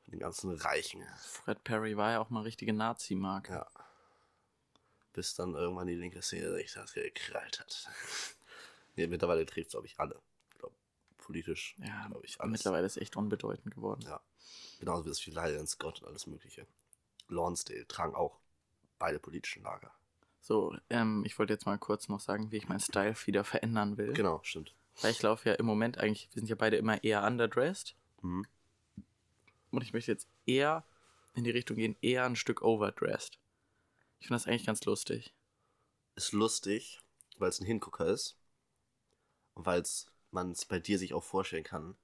[0.03, 1.07] von den ganzen Reichen.
[1.21, 3.53] Fred Perry war ja auch mal richtige Nazi-Marke.
[3.53, 3.71] Ja.
[5.13, 7.89] Bis dann irgendwann die linke Szene sich das gekrallt hat.
[8.97, 10.21] nee, mittlerweile trägt es, glaube ich, alle.
[11.27, 12.53] Politisch, Ja, glaube ich, alles.
[12.53, 14.03] mittlerweile ist echt unbedeutend geworden.
[14.03, 14.20] Ja.
[14.79, 16.68] Genauso wie es wie Lyle Scott und alles Mögliche.
[17.27, 18.39] Lonsdale tragen auch
[19.01, 19.91] beide politischen Lager.
[20.41, 23.97] So, ähm, ich wollte jetzt mal kurz noch sagen, wie ich meinen Style wieder verändern
[23.97, 24.12] will.
[24.12, 24.72] Genau, stimmt.
[25.03, 27.97] Weil ich laufe ja im Moment eigentlich, wir sind ja beide immer eher underdressed.
[28.22, 28.47] Mhm.
[29.72, 30.85] Und ich möchte jetzt eher
[31.35, 33.41] in die Richtung gehen, eher ein Stück overdressed.
[34.20, 35.35] Ich finde das eigentlich ganz lustig.
[36.14, 37.01] Ist lustig,
[37.39, 38.37] weil es ein Hingucker ist.
[39.55, 39.83] Und weil
[40.37, 41.97] man es bei dir sich auch vorstellen kann.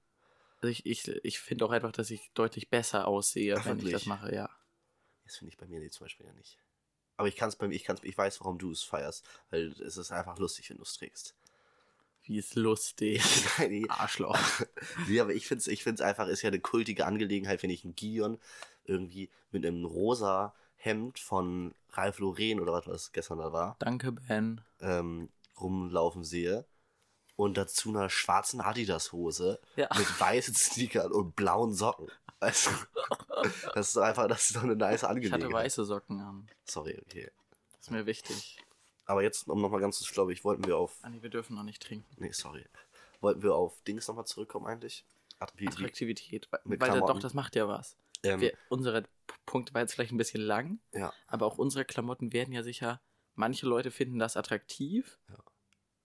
[0.57, 3.83] Also ich, ich, ich finde auch einfach, dass ich deutlich besser aussehe, Ach, wenn ich
[3.83, 3.93] wirklich?
[3.93, 4.49] das mache, ja.
[5.23, 6.57] Das finde ich bei mir nicht zum Beispiel ja nicht.
[7.15, 9.25] Aber ich kann es bei mir, ich kann's, ich weiß, warum du es feierst.
[9.51, 11.35] Weil es ist einfach lustig, wenn du es trägst.
[12.23, 13.21] Wie ist lustig.
[13.57, 13.85] Nein, nee.
[13.89, 14.37] Arschloch.
[15.07, 17.83] nee, aber ich finde es ich find's einfach, ist ja eine kultige Angelegenheit, wenn ich
[17.83, 18.39] einen Gion
[18.85, 24.11] irgendwie mit einem rosa Hemd von Ralph Lauren oder was das gestern da war, Danke,
[24.13, 24.61] Ben.
[24.81, 25.29] ähm,
[25.59, 26.65] rumlaufen sehe.
[27.35, 29.89] Und dazu einer schwarzen Adidas-Hose Ja.
[29.97, 32.07] mit weißen Sneakern und blauen Socken.
[32.39, 32.69] Also,
[33.73, 35.43] das ist einfach, das ist doch eine nice Ich Angelegenheit.
[35.43, 36.47] hatte weiße Socken an.
[36.65, 37.31] Sorry, okay.
[37.77, 38.57] Das ist mir wichtig.
[39.05, 40.97] Aber jetzt, um nochmal ganz, glaube ich, wollten wir auf.
[41.01, 42.05] Anni, wir dürfen noch nicht trinken.
[42.17, 42.65] Nee, sorry.
[43.19, 45.03] Wollten wir auf Dings nochmal zurückkommen eigentlich?
[45.39, 46.47] Attraktivität.
[46.51, 47.97] Weil, weil doch, das macht ja was.
[48.23, 49.07] ähm, Wir, unsere P-
[49.45, 53.01] Punkt war jetzt vielleicht ein bisschen lang, ja, aber auch unsere Klamotten werden ja sicher,
[53.35, 55.35] manche Leute finden das attraktiv Ja.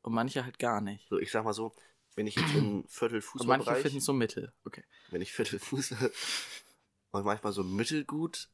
[0.03, 1.09] Und manche halt gar nicht.
[1.09, 1.75] so ich sag mal so,
[2.15, 4.53] wenn ich jetzt in Viertel Und manche finden es so mittel.
[4.65, 4.85] Okay.
[5.11, 6.13] wenn ich Viertel Fußball
[7.13, 8.49] und manchmal so mittelgut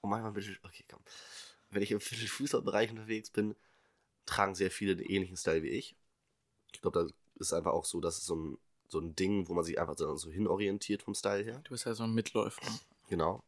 [0.00, 1.02] und manchmal mittel, okay, komm.
[1.70, 3.56] Wenn ich im Viertel Fußballbereich unterwegs bin,
[4.26, 5.96] tragen sehr viele den ähnlichen Style wie ich.
[6.72, 8.58] Ich glaube, da ist einfach auch so, dass es so ein,
[8.88, 11.60] so ein Ding, wo man sich einfach so, so hinorientiert vom Style her.
[11.64, 12.62] Du bist ja so ein Mitläufer.
[13.08, 13.42] Genau.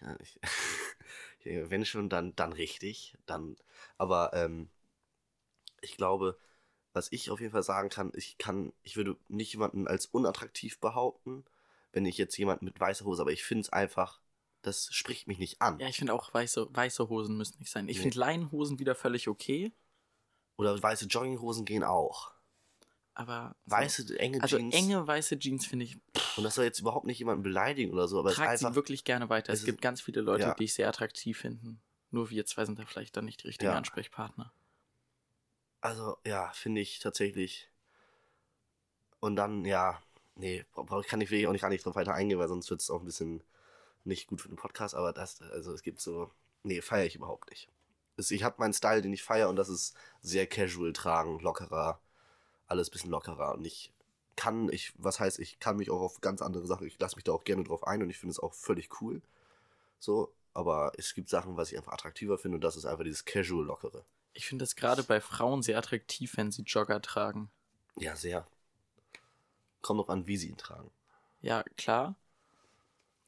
[0.00, 0.38] Ja, ich,
[1.70, 3.16] wenn schon, dann, dann richtig.
[3.26, 3.56] Dann,
[3.98, 4.68] aber ähm,
[5.80, 6.38] ich glaube,
[6.96, 10.80] was ich auf jeden Fall sagen kann, ich kann, ich würde nicht jemanden als unattraktiv
[10.80, 11.44] behaupten,
[11.92, 14.20] wenn ich jetzt jemanden mit weißer Hose, aber ich finde es einfach,
[14.62, 15.78] das spricht mich nicht an.
[15.78, 17.88] Ja, ich finde auch weiße, weiße Hosen müssen nicht sein.
[17.88, 18.04] Ich Nee.
[18.04, 19.72] finde Leinenhosen wieder völlig okay,
[20.56, 22.32] Oder weiße Jogginghosen gehen auch.
[23.12, 24.74] aber so- Weiße, enge also Jeans.
[24.74, 25.98] enge weiße Jeans finde ich,
[26.36, 28.64] Und das soll jetzt überhaupt nicht jemanden beleidigen oder so, aber es ist tragt sie
[28.66, 28.74] einfach.
[28.76, 29.52] wirklich gerne weiter.
[29.52, 30.54] es Es ist- gibt ganz viele Leute, ja.
[30.54, 31.80] die ich sehr attraktiv finden.
[32.10, 33.76] Nur wir zwei sind da vielleicht dann nicht die richtigen Ja.
[33.76, 34.52] Ansprechpartner.
[35.80, 37.68] Also, ja, finde ich tatsächlich.
[39.20, 40.00] Und dann, ja,
[40.36, 40.64] nee,
[41.08, 43.00] kann ich wirklich auch nicht, gar nicht drauf weiter eingehen, weil sonst wird es auch
[43.00, 43.42] ein bisschen
[44.04, 46.30] nicht gut für den Podcast, aber das, also es gibt so,
[46.62, 47.68] nee, feiere ich überhaupt nicht.
[48.18, 52.00] Ich habe meinen Style, den ich feiere und das ist sehr casual tragen, lockerer,
[52.68, 53.92] alles bisschen lockerer und ich
[54.36, 57.24] kann, ich, was heißt, ich kann mich auch auf ganz andere Sachen, ich lasse mich
[57.24, 59.22] da auch gerne drauf ein und ich finde es auch völlig cool,
[59.98, 63.24] so, aber es gibt Sachen, was ich einfach attraktiver finde und das ist einfach dieses
[63.24, 64.04] casual lockere.
[64.36, 67.50] Ich finde das gerade bei Frauen sehr attraktiv, wenn sie Jogger tragen.
[67.96, 68.46] Ja, sehr.
[69.80, 70.90] Kommt noch an, wie sie ihn tragen.
[71.40, 72.14] Ja, klar.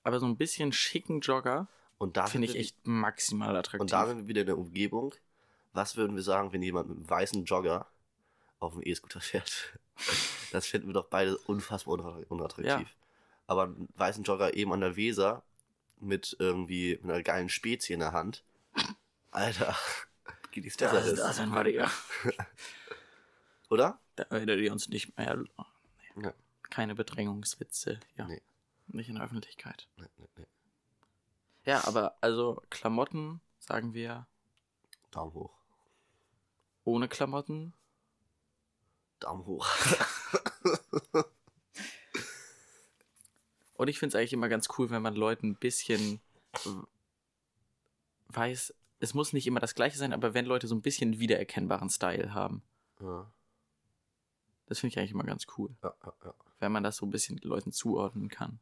[0.02, 1.66] Aber so ein bisschen schicken Jogger
[1.98, 3.80] Und da finde ich echt maximal attraktiv.
[3.80, 5.14] Und da sind wir wieder in der Umgebung.
[5.72, 7.86] Was würden wir sagen, wenn jemand mit einem weißen Jogger
[8.60, 9.78] auf dem E-Scooter fährt?
[10.52, 12.88] Das finden wir doch beide unfassbar unatt- unattraktiv.
[12.88, 12.94] Ja.
[13.48, 15.42] Aber einen weißen Jogger eben an der Weser
[16.00, 18.44] mit irgendwie mit einer geilen Spezie in der Hand.
[19.30, 19.76] Alter,
[20.58, 21.88] geht nichts das, besser das sind wir ja.
[23.70, 24.00] Oder?
[24.16, 25.44] Da werdet ihr uns nicht mehr.
[26.16, 26.34] Ja.
[26.62, 28.00] Keine Bedrängungswitze.
[28.16, 28.26] Ja.
[28.26, 28.42] Nee.
[28.88, 29.86] Nicht in der Öffentlichkeit.
[29.96, 30.46] Nee, nee, nee.
[31.64, 34.26] Ja, aber also Klamotten, sagen wir,
[35.10, 35.54] Daumen hoch.
[36.84, 37.74] ohne Klamotten.
[39.20, 39.68] Daumen hoch.
[43.74, 46.20] Und ich finde es eigentlich immer ganz cool, wenn man Leuten ein bisschen
[48.28, 51.90] weiß, es muss nicht immer das gleiche sein, aber wenn Leute so ein bisschen wiedererkennbaren
[51.90, 52.62] Style haben.
[53.00, 53.30] ja,
[54.66, 56.34] Das finde ich eigentlich immer ganz cool, ja, ja, ja.
[56.58, 58.58] wenn man das so ein bisschen den Leuten zuordnen kann.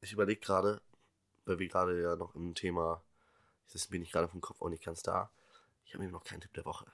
[0.00, 0.80] Ich überlege gerade,
[1.44, 3.02] weil wir gerade ja noch im Thema,
[3.72, 5.30] das bin ich gerade vom Kopf auch nicht ganz da.
[5.84, 6.86] Ich habe eben noch keinen Tipp der Woche.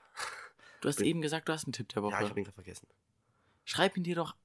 [0.81, 2.29] Du hast Bin- eben gesagt, du hast einen Tipp der Ja, ich Woche.
[2.29, 2.87] habe ihn gerade vergessen.
[3.63, 4.35] Schreib ihn dir doch.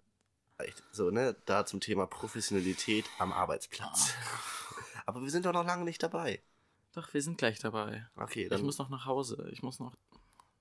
[0.92, 4.14] so, ne, da zum Thema Professionalität am Arbeitsplatz.
[5.06, 6.42] Aber wir sind doch noch lange nicht dabei.
[6.92, 8.08] Doch, wir sind gleich dabei.
[8.16, 8.62] Okay, Ich dann.
[8.62, 9.48] muss noch nach Hause.
[9.52, 9.94] Ich muss noch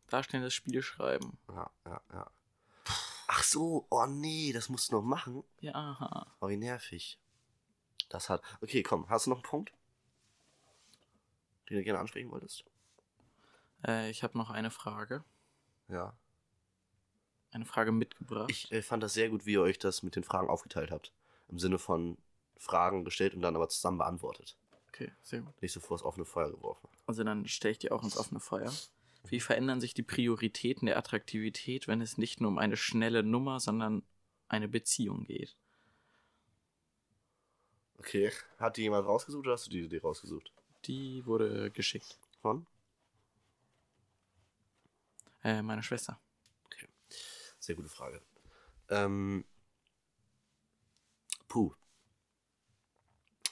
[0.10, 1.38] darstellendes Spiel schreiben.
[1.50, 2.32] ja, ja, ja.
[3.28, 5.44] Ach so, oh nee, das musst du noch machen.
[5.60, 6.36] Ja, aha.
[6.42, 7.20] Oh, wie nervig.
[8.10, 8.42] Das hat.
[8.62, 9.72] Okay, komm, hast du noch einen Punkt?
[11.70, 12.64] Den du gerne ansprechen wolltest?
[13.86, 15.24] Äh, ich habe noch eine Frage.
[15.88, 16.18] Ja.
[17.52, 18.50] Eine Frage mitgebracht.
[18.50, 21.14] Ich äh, fand das sehr gut, wie ihr euch das mit den Fragen aufgeteilt habt.
[21.50, 22.18] Im Sinne von
[22.58, 24.58] Fragen gestellt und dann aber zusammen beantwortet.
[24.90, 25.62] Okay, sehr gut.
[25.62, 26.90] Nicht so vor das offene Feuer geworfen.
[27.06, 28.72] Also dann stelle ich dir auch ins offene Feuer.
[29.26, 33.60] Wie verändern sich die Prioritäten der Attraktivität, wenn es nicht nur um eine schnelle Nummer,
[33.60, 34.04] sondern
[34.48, 35.56] eine Beziehung geht?
[37.98, 38.32] Okay.
[38.58, 40.52] Hat die jemand rausgesucht oder hast du die Idee rausgesucht?
[40.86, 42.18] Die wurde geschickt.
[42.42, 42.66] Von?
[45.44, 46.20] Äh, meine Schwester.
[47.60, 48.22] Sehr gute Frage.
[48.90, 49.46] Ähm,
[51.48, 51.76] puh.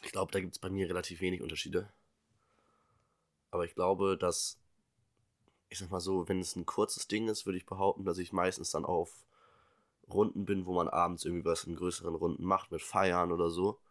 [0.08, 1.90] Ich glaube, da gibt es bei mir relativ wenig Unterschiede.
[3.52, 4.58] Aber ich glaube, dass,
[5.68, 8.32] ich sag mal so, wenn es ein kurzes Ding ist, würde ich behaupten, dass ich
[8.32, 9.26] meistens dann auf
[10.10, 13.82] Runden bin, wo man abends irgendwie was in größeren Runden macht, mit Feiern oder so.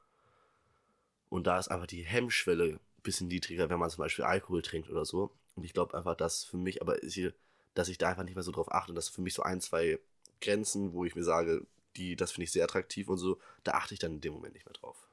[1.29, 4.89] Und da ist einfach die Hemmschwelle ein bisschen niedriger, wenn man zum Beispiel Alkohol trinkt
[4.89, 5.31] oder so.
[5.55, 7.35] Und ich glaube einfach, dass für mich, aber hier,
[7.75, 9.99] dass ich da einfach nicht mehr so drauf achte, dass für mich so ein, zwei
[10.41, 13.93] Grenzen, wo ich mir sage, die, das finde ich sehr attraktiv und so, da achte
[13.93, 15.06] ich dann in dem Moment nicht mehr drauf.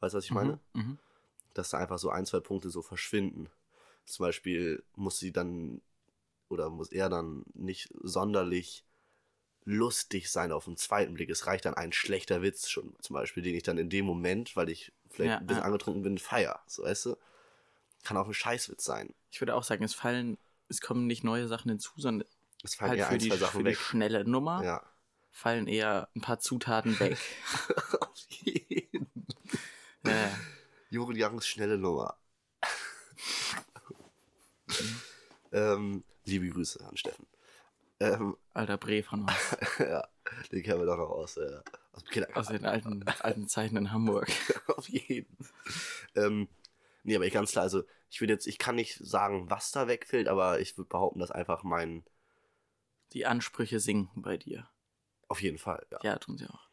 [0.00, 0.58] Weißt du, was ich meine?
[0.72, 0.82] Mhm.
[0.82, 0.98] Mhm.
[1.54, 3.48] Dass da einfach so ein, zwei Punkte so verschwinden.
[4.06, 5.80] Zum Beispiel muss sie dann
[6.48, 8.84] oder muss er dann nicht sonderlich
[9.64, 11.28] lustig sein auf den zweiten Blick.
[11.28, 14.56] Es reicht dann ein schlechter Witz schon, zum Beispiel, den ich dann in dem Moment,
[14.56, 15.66] weil ich vielleicht Ja, ein bisschen ja.
[15.66, 16.62] angetrunken bin, feier.
[16.66, 17.16] So, weißt du?
[18.04, 19.14] Kann auch ein Scheißwitz sein.
[19.30, 20.38] Ich würde auch sagen, es fallen,
[20.68, 22.26] es kommen nicht neue Sachen hinzu, sondern
[22.62, 23.76] Es fallen halt eher für, ein, die, zwei für Sachen die weg.
[23.76, 24.82] schnelle Nummer Ja.
[25.32, 27.18] fallen eher ein paar Zutaten weg.
[28.00, 28.87] Auf jeden.
[30.04, 30.28] Äh,
[30.90, 32.16] Juri Youngs schnelle Nummer.
[35.52, 37.26] ähm, liebe Grüße an Steffen.
[38.00, 39.32] Ähm, alter Bre von uns.
[39.78, 40.06] ja,
[40.52, 41.60] den kennen wir doch noch aus, äh,
[41.92, 42.04] aus.
[42.34, 44.28] Aus den alten, alten Zeiten in Hamburg.
[44.68, 45.36] Auf jeden.
[46.14, 46.48] Ähm,
[47.02, 49.88] nee, aber ich ganz klar, also ich würde jetzt, ich kann nicht sagen, was da
[49.88, 52.04] wegfällt, aber ich würde behaupten, dass einfach mein,
[53.12, 54.68] Die Ansprüche sinken bei dir.
[55.26, 55.98] auf jeden Fall, ja.
[56.02, 56.68] Ja, tun sie auch.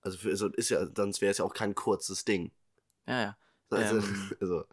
[0.00, 2.52] Also, für, also ist ja, sonst wäre es ja auch kein kurzes Ding.
[3.06, 3.36] Ja, ja.
[3.70, 4.30] Also, Ähm.
[4.40, 4.64] also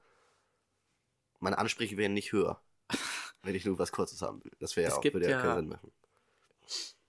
[1.39, 2.61] meine Ansprüche wären nicht höher,
[3.43, 4.51] wenn ich nur was Kurzes haben will.
[4.59, 5.91] Das wäre ja auch, würde ja ja- keinen Sinn machen.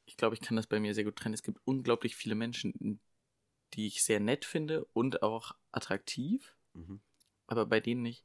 [0.07, 1.35] Ich glaube, ich kann das bei mir sehr gut trennen.
[1.35, 3.01] Es gibt unglaublich viele Menschen,
[3.75, 6.99] die ich sehr nett finde und auch attraktiv, Mhm.
[7.47, 8.25] aber bei denen nicht.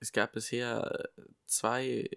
[0.00, 1.10] Es gab bisher
[1.46, 2.10] zwei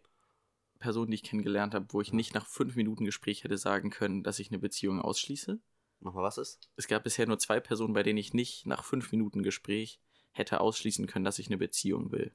[0.79, 4.23] Personen, die ich kennengelernt habe, wo ich nicht nach fünf Minuten Gespräch hätte sagen können,
[4.23, 5.59] dass ich eine Beziehung ausschließe.
[6.01, 6.69] Nochmal was ist?
[6.75, 9.99] Es gab bisher nur zwei Personen, bei denen ich nicht nach fünf Minuten Gespräch
[10.31, 12.33] hätte ausschließen können, dass ich eine Beziehung will.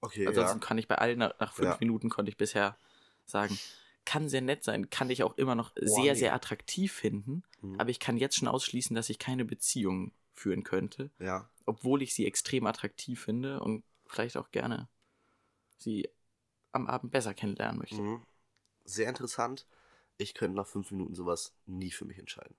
[0.00, 1.76] Okay, Ansonsten kann ich bei allen nach, nach fünf Ja.
[1.80, 2.76] Minuten konnte ich bisher
[3.24, 3.58] sagen,
[4.04, 6.18] kann sehr nett sein, kann ich auch immer noch Boah, sehr, nee.
[6.18, 7.78] sehr attraktiv finden, Mhm.
[7.80, 11.48] aber ich kann jetzt schon ausschließen, dass ich keine Beziehung führen könnte, ja.
[11.66, 14.88] obwohl ich sie extrem attraktiv finde und vielleicht auch gerne
[15.78, 16.08] sie
[16.72, 18.00] am Abend besser kennenlernen möchte.
[18.00, 18.22] Mhm.
[18.84, 19.66] Sehr interessant.
[20.18, 22.56] Ich könnte nach fünf Minuten sowas nie für mich entscheiden.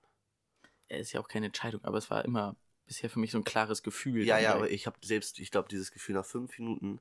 [0.93, 3.43] Ja, ist ja auch keine Entscheidung, aber es war immer bisher für mich so ein
[3.43, 4.25] klares Gefühl.
[4.25, 6.99] Ja, ja, aber ich habe selbst, ich glaube, dieses Gefühl nach fünf Minuten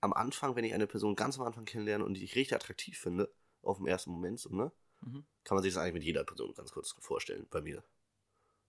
[0.00, 2.98] am Anfang, wenn ich eine Person ganz am Anfang kennenlerne und die ich richtig attraktiv
[2.98, 3.32] finde,
[3.62, 4.72] auf dem ersten Moment, so, ne?
[5.00, 5.24] Mhm.
[5.44, 7.84] Kann man sich das eigentlich mit jeder Person ganz kurz vorstellen, bei mir.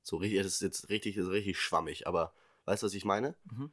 [0.04, 2.34] So richtig, das ist jetzt richtig, ist richtig schwammig, aber
[2.66, 3.36] weißt du, was ich meine?
[3.46, 3.72] Mhm.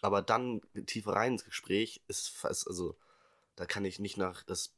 [0.00, 2.96] Aber dann tiefer rein ins Gespräch ist fast, also,
[3.56, 4.74] da kann ich nicht nach, das,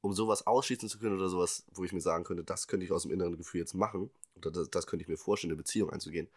[0.00, 2.92] um sowas ausschließen zu können oder sowas, wo ich mir sagen könnte, das könnte ich
[2.92, 5.90] aus dem inneren Gefühl jetzt machen, oder das, das könnte ich mir vorstellen, eine Beziehung
[5.90, 6.28] einzugehen,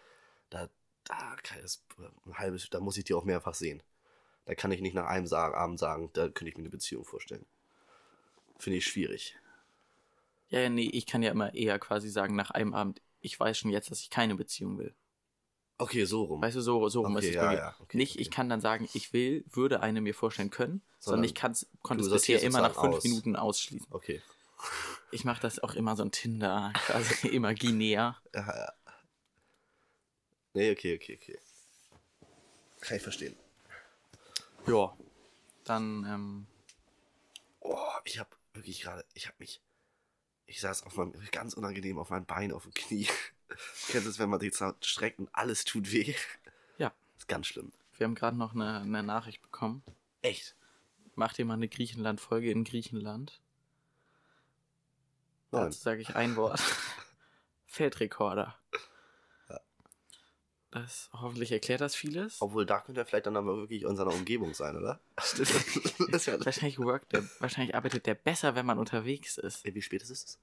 [0.50, 0.70] da,
[1.06, 1.36] da
[2.34, 3.82] halbes, da muss ich die auch mehrfach sehen.
[4.46, 7.46] Da kann ich nicht nach einem Abend sagen, da könnte ich mir eine Beziehung vorstellen.
[8.58, 9.36] Finde ich schwierig.
[10.50, 13.58] Ja, ja, nee, ich kann ja immer eher quasi sagen, nach einem Abend, ich weiß
[13.58, 14.94] schon jetzt, dass ich keine Beziehung will.
[15.78, 16.42] Okay, so rum.
[16.42, 18.22] Weißt du, so, so rum Okay, ist es ja, ja, okay, nicht, okay.
[18.22, 21.68] ich kann dann sagen, ich will, würde eine mir vorstellen können, sondern, Sondern ich kann's,
[21.82, 23.04] konnte es bisher immer nach fünf aus.
[23.04, 23.88] Minuten ausschließen.
[23.92, 24.22] Okay.
[25.12, 28.18] Ich mache das auch immer so ein Tinder, quasi imaginär.
[28.34, 28.74] Ja, ja.
[30.54, 31.40] Nee, okay, okay, okay.
[32.82, 33.36] Kann ich verstehen.
[34.68, 34.96] Ja.
[35.64, 36.48] Dann, ähm,
[37.68, 39.60] Oh, ich habe wirklich gerade, ich habe mich,
[40.46, 43.08] ich saß auf meinem, ganz unangenehm auf meinem Bein auf dem Knie.
[43.88, 46.14] Kennst du es, wenn man sich so streckt und alles tut weh?
[46.78, 47.72] ja, ist ganz schlimm.
[47.98, 49.82] wir haben gerade noch eine, eine Nachricht bekommen.
[50.22, 50.56] Echt?
[51.16, 53.42] Mach dir mal eine Griechenland-Folge in Griechenland.
[55.52, 55.66] Nein.
[55.66, 56.62] Dazu sage ich ein Wort.
[57.66, 58.56] Feldrekorder.
[60.76, 62.42] Das, hoffentlich erklärt das vieles.
[62.42, 65.00] Obwohl, da könnte er vielleicht dann aber wirklich in seiner Umgebung sein, oder?
[65.22, 65.50] Stimmt.
[66.12, 69.64] das ja, Wahrscheinlich, workt der, wahrscheinlich arbeitet der besser, wenn man unterwegs ist.
[69.64, 70.40] Wie spät ist es?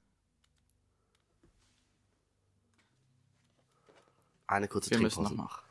[4.46, 5.36] Eine kurze Wir müssen Trinkpause.
[5.36, 5.62] noch mal.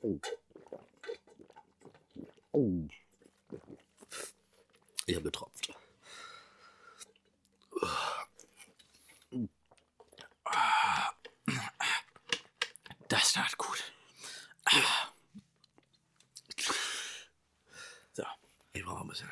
[0.00, 0.18] Oh.
[5.06, 5.72] Ich habe getropft.
[13.08, 13.92] Das tat gut.
[18.12, 18.24] So.
[18.72, 19.30] Ich brauche ein bisschen.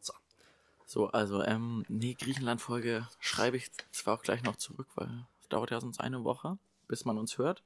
[0.00, 0.12] So.
[0.90, 5.70] So, also, ähm, nee, Griechenland-Folge schreibe ich zwar auch gleich noch zurück, weil es dauert
[5.70, 7.62] ja sonst eine Woche, bis man uns hört.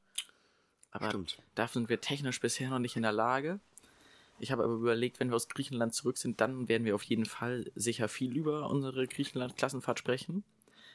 [0.90, 1.38] Aber Stimmt.
[1.54, 3.60] dafür sind wir technisch bisher noch nicht in der Lage.
[4.38, 7.24] Ich habe aber überlegt, wenn wir aus Griechenland zurück sind, dann werden wir auf jeden
[7.24, 10.44] Fall sicher viel über unsere Griechenland-Klassenfahrt sprechen.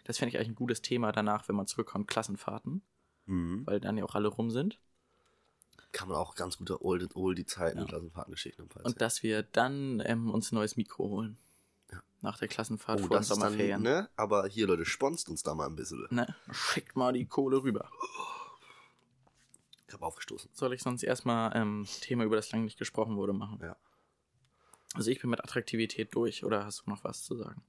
[0.03, 2.84] Das fände ich eigentlich ein gutes Thema danach, wenn man zurückkommt, Klassenfahrten,
[3.25, 3.65] Mhm.
[3.65, 4.77] weil dann ja auch alle rum sind.
[5.93, 7.86] Kann man auch ganz gute Old, Oldie Zeiten Ja.
[7.86, 11.36] Klassenfahrtengeschichten Und dass wir dann ähm, uns ein neues Mikro holen.
[11.91, 12.01] Ja.
[12.21, 13.81] Nach der Klassenfahrt oh, vor den ist dann, Sommerferien.
[13.81, 14.09] ne?
[14.15, 16.05] Aber hier, Leute, sponst uns da mal ein bisschen.
[16.09, 16.35] Ne?
[16.51, 17.89] Schickt mal die Kohle rüber.
[19.87, 20.51] Ich habe aufgestoßen.
[20.53, 23.59] Soll ich sonst erstmal ähm, Thema, über das lange nicht gesprochen wurde, machen?
[23.61, 23.75] Ja.
[24.93, 27.63] Also ich bin mit Attraktivität durch, oder hast du noch was zu sagen?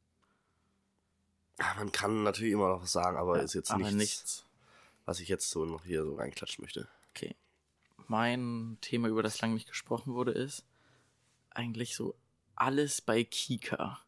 [1.59, 4.47] Ja, man kann natürlich immer noch was sagen, aber Ja, ist jetzt aber nichts, nichts.
[5.05, 6.89] was ich jetzt so noch hier so reinklatschen möchte.
[7.11, 7.37] Okay.
[8.07, 10.65] Mein Thema, über das lange nicht gesprochen wurde, ist
[11.51, 12.15] eigentlich so
[12.55, 14.01] alles bei Kika.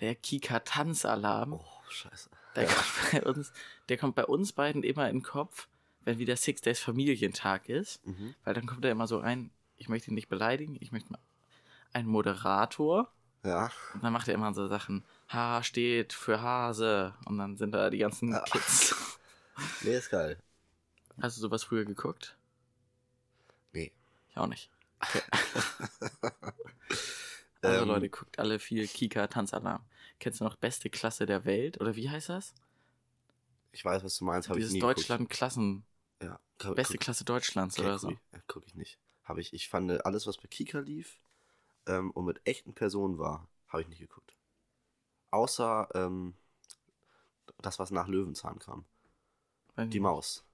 [0.00, 1.54] Der Kika-Tanzalarm.
[1.54, 2.30] Oh, scheiße.
[2.54, 3.52] Der, kommt bei uns,
[3.88, 5.68] der kommt bei uns beiden immer in den Kopf,
[6.04, 8.04] wenn wieder Six Days Familientag ist.
[8.06, 8.34] Mhm.
[8.44, 11.18] Weil dann kommt er immer so rein, ich möchte ihn nicht beleidigen, ich möchte mal
[11.92, 13.10] einen Moderator.
[13.44, 13.70] Ja.
[13.94, 17.14] Und dann macht er immer so Sachen, H steht für Hase.
[17.26, 18.40] Und dann sind da die ganzen Ja.
[18.40, 18.94] Kids.
[19.80, 20.36] Nee, ist geil.
[21.22, 22.36] Hast du sowas früher geguckt?
[23.72, 23.90] Nee.
[24.28, 24.68] Ich auch nicht.
[27.66, 29.84] Also Ähm, Leute, guckt alle viel Kika Tanzalarm.
[30.20, 31.80] Kennst du noch beste Klasse der Welt?
[31.80, 32.54] Oder wie heißt das?
[33.72, 35.84] Ich weiß, was du meinst, habe ich Dieses nie Deutschland Klassen.
[36.18, 36.22] geguckt.
[36.22, 36.40] Ja.
[36.58, 38.08] Gu- Beste guck- Klasse Deutschlands okay, oder so.
[38.08, 38.98] guck ich- ja, Guck ich nicht.
[39.24, 39.52] Habe ich.
[39.52, 41.18] Ich fand alles, was bei Kika lief
[41.86, 44.34] ähm, und mit echten Personen war, habe ich nicht geguckt.
[45.30, 46.34] Außer ähm,
[47.58, 48.84] das, was nach Löwenzahn kam.
[49.76, 50.02] Weiß Die nicht.
[50.02, 50.44] Maus.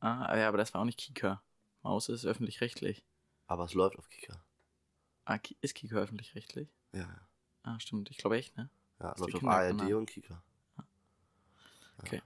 [0.00, 1.42] Ah, ja, aber das war auch nicht Kika.
[1.82, 3.04] Maus ist öffentlich-rechtlich.
[3.48, 4.40] Aber es läuft auf Kika.
[5.26, 6.68] Ah, ist Kika öffentlich-rechtlich?
[6.92, 7.28] Ja, ja.
[7.64, 8.10] Ah, stimmt.
[8.10, 8.70] Ich glaube echt, ne?
[9.00, 10.42] Ja, läuft auf ARD und Kika.
[11.98, 12.22] Okay.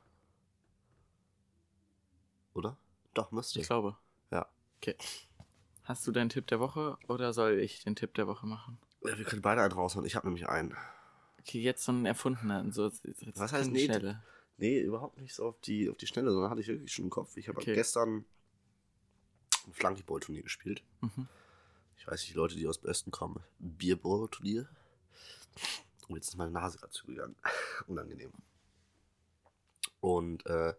[2.54, 2.76] Oder?
[3.14, 3.58] Doch, müsste.
[3.60, 3.96] Ich glaube.
[4.30, 4.46] Ja.
[4.76, 4.96] Okay.
[5.84, 8.78] Hast du deinen Tipp der Woche oder soll ich den Tipp der Woche machen?
[9.02, 10.04] Ja, wir können beide einen raushauen.
[10.04, 10.76] Ich habe nämlich einen.
[11.38, 12.70] Okay, jetzt so ein erfundener.
[12.70, 12.90] So,
[13.34, 14.22] Was heißt nee, Schnelle.
[14.58, 17.10] Nee, überhaupt nicht so auf die, auf die Schnelle, sondern hatte ich wirklich schon im
[17.10, 17.36] Kopf.
[17.38, 17.74] Ich habe Okay.
[17.74, 18.26] gestern
[19.66, 20.82] ein Flunkyball-Turnier gespielt.
[21.00, 21.28] Mhm.
[22.00, 23.44] Ich weiß nicht, Leute, die aus dem Osten kommen.
[23.58, 24.66] Bierball-Turnier.
[26.08, 27.36] Und jetzt ist meine Nase gerade zugegangen.
[27.86, 28.32] Unangenehm.
[30.00, 30.72] Und äh,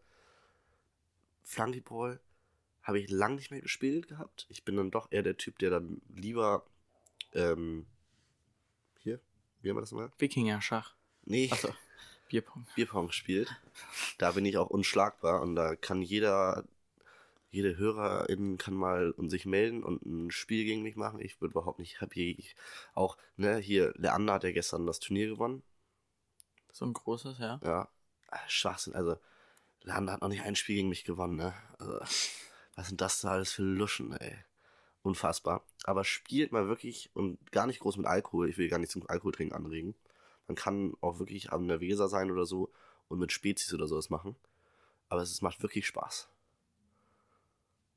[1.43, 2.19] Flunkyball
[2.81, 4.47] habe ich lang nicht mehr gespielt gehabt.
[4.49, 6.65] Ich bin dann doch eher der Typ, der dann lieber
[7.33, 7.85] ähm,
[8.97, 9.19] hier,
[9.61, 10.11] wie haben wir das mal?
[10.17, 10.95] Wikinger-Schach.
[11.25, 11.69] Nee, Achso.
[12.29, 12.65] Bierpong.
[12.75, 13.55] Bierpong spielt.
[14.17, 16.65] Da bin ich auch unschlagbar und da kann jeder,
[17.51, 21.19] jede Hörerin kann mal und sich melden und ein Spiel gegen mich machen.
[21.19, 22.31] Ich würde überhaupt nicht happy.
[22.39, 22.55] Ich,
[22.93, 25.61] auch, ne, hier, Leander hat ja gestern das Turnier gewonnen.
[26.71, 27.59] So ein großes, ja.
[27.63, 27.89] Ja.
[28.27, 28.95] Ah, Schwachsinn.
[28.95, 29.17] Also,
[29.81, 31.53] Leander hat noch nicht ein Spiel gegen mich gewonnen, ne?
[31.77, 31.99] Also,
[32.75, 34.37] was sind das da alles für Luschen, ey?
[35.03, 35.65] Unfassbar.
[35.83, 38.49] Aber spielt mal wirklich und gar nicht groß mit Alkohol.
[38.49, 39.95] Ich will gar nicht zum Alkoholtrinken anregen.
[40.47, 42.71] Man kann auch wirklich an der Weser sein oder so
[43.09, 44.37] und mit Spezies oder sowas machen.
[45.09, 46.30] Aber es macht wirklich Spaß.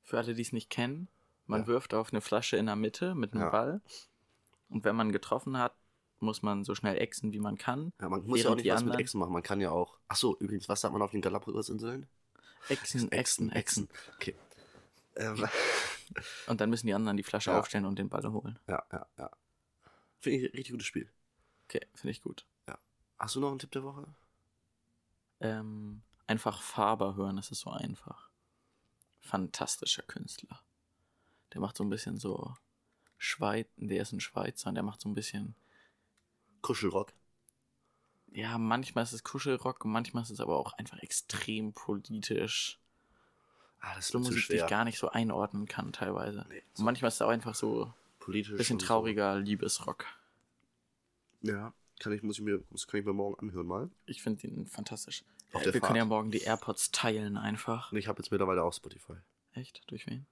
[0.05, 1.09] Für alle, die es nicht kennen,
[1.47, 1.67] man Ja.
[1.67, 3.51] wirft auf eine Flasche in der Mitte mit einem Ja.
[3.51, 3.81] Ball.
[4.69, 5.75] Und wenn man getroffen hat,
[6.21, 7.93] muss man so schnell exen, wie man kann.
[8.01, 9.33] Ja, man muss ja auch nicht die was mit Echsen machen.
[9.33, 9.99] Man kann ja auch.
[10.09, 12.07] Achso, übrigens, was sagt man auf den Galapagos-Inseln?
[12.69, 13.89] Exen, exen, exen.
[14.17, 14.35] Okay.
[15.17, 15.37] Ähm,
[16.47, 17.59] Und dann müssen die anderen die Flasche Ja.
[17.59, 18.59] aufstellen und den Ball holen.
[18.69, 19.31] ja, ja, ja.
[20.21, 21.11] Finde ich ein richtig gutes Spiel.
[21.69, 22.47] Okay, finde ich gut.
[23.19, 24.07] Hast du noch einen Tipp der Woche?
[25.41, 28.29] Ähm, einfach Faber hören, das ist so einfach.
[29.25, 30.61] Fantastischer Künstler.
[31.53, 32.55] Der macht so ein bisschen so
[33.19, 35.55] Schweiz, der ist ein Schweizer und der macht so ein bisschen,
[36.63, 37.13] Kuschelrock.
[38.33, 42.79] ja, manchmal ist es Kuschelrock, manchmal ist es aber auch einfach extrem politisch.
[43.81, 46.47] Ah, das ist So Musik, die ich gar nicht so einordnen kann teilweise.
[46.49, 48.53] Nee, Und manchmal ist es auch einfach so Politisch.
[48.53, 48.87] ein bisschen und so.
[48.87, 50.07] trauriger Liebesrock.
[51.43, 53.91] Ja, kann ich, muss ich mir, das kann ich mir morgen anhören mal.
[54.07, 55.23] Ich finde ihn fantastisch.
[55.55, 55.97] Auf Äh, der Wir können Fahrt.
[55.97, 57.93] ja morgen die AirPods teilen einfach.
[57.93, 59.15] Und ich habe jetzt mittlerweile auch Spotify.
[59.53, 59.83] Echt?
[59.91, 60.27] Durch wen?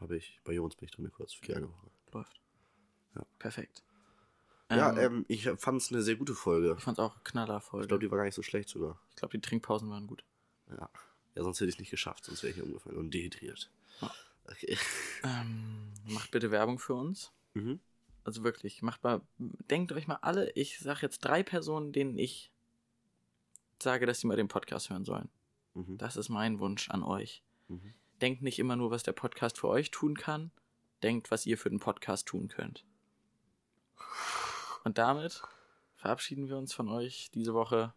[0.00, 0.40] Habe ich.
[0.44, 1.90] Bei Jones bin ich drin kurz für eine Woche.
[2.12, 2.40] Läuft.
[3.14, 3.24] Ja.
[3.38, 3.82] Perfekt.
[4.70, 6.74] Ja, Ähm, ähm, ich fand es eine sehr gute Folge.
[6.76, 7.86] ich fand's auch Ich knallervoll.
[7.86, 9.00] glaube, die war gar nicht so schlecht sogar.
[9.10, 10.24] Ich glaube, die Trinkpausen waren gut.
[10.68, 10.90] Ja.
[11.36, 13.70] Ja, sonst hätte ich es nicht geschafft, sonst wäre ich hier umgefallen und dehydriert.
[14.00, 14.10] Ja.
[14.50, 14.76] Okay.
[15.24, 17.32] Ähm, macht bitte Werbung für uns.
[17.54, 17.80] Mhm.
[18.24, 22.50] Also wirklich, macht mal, denkt euch mal alle, ich sage jetzt drei Personen, denen ich
[23.82, 25.28] sage, dass sie mal den Podcast hören sollen.
[25.74, 25.98] Mhm.
[25.98, 27.42] Das ist mein Wunsch an euch.
[27.68, 27.94] Mhm.
[28.20, 30.50] Denkt nicht immer nur, was der Podcast für euch tun kann.
[31.02, 32.84] Denkt, was ihr für den Podcast tun könnt.
[34.84, 35.42] Und damit
[35.96, 37.92] verabschieden wir uns von euch diese Woche.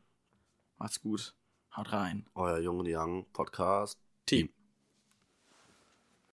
[0.77, 1.35] Macht's gut.
[1.75, 2.27] Haut rein.
[2.35, 3.99] Euer Jung und Young Podcast.
[4.25, 4.49] Team.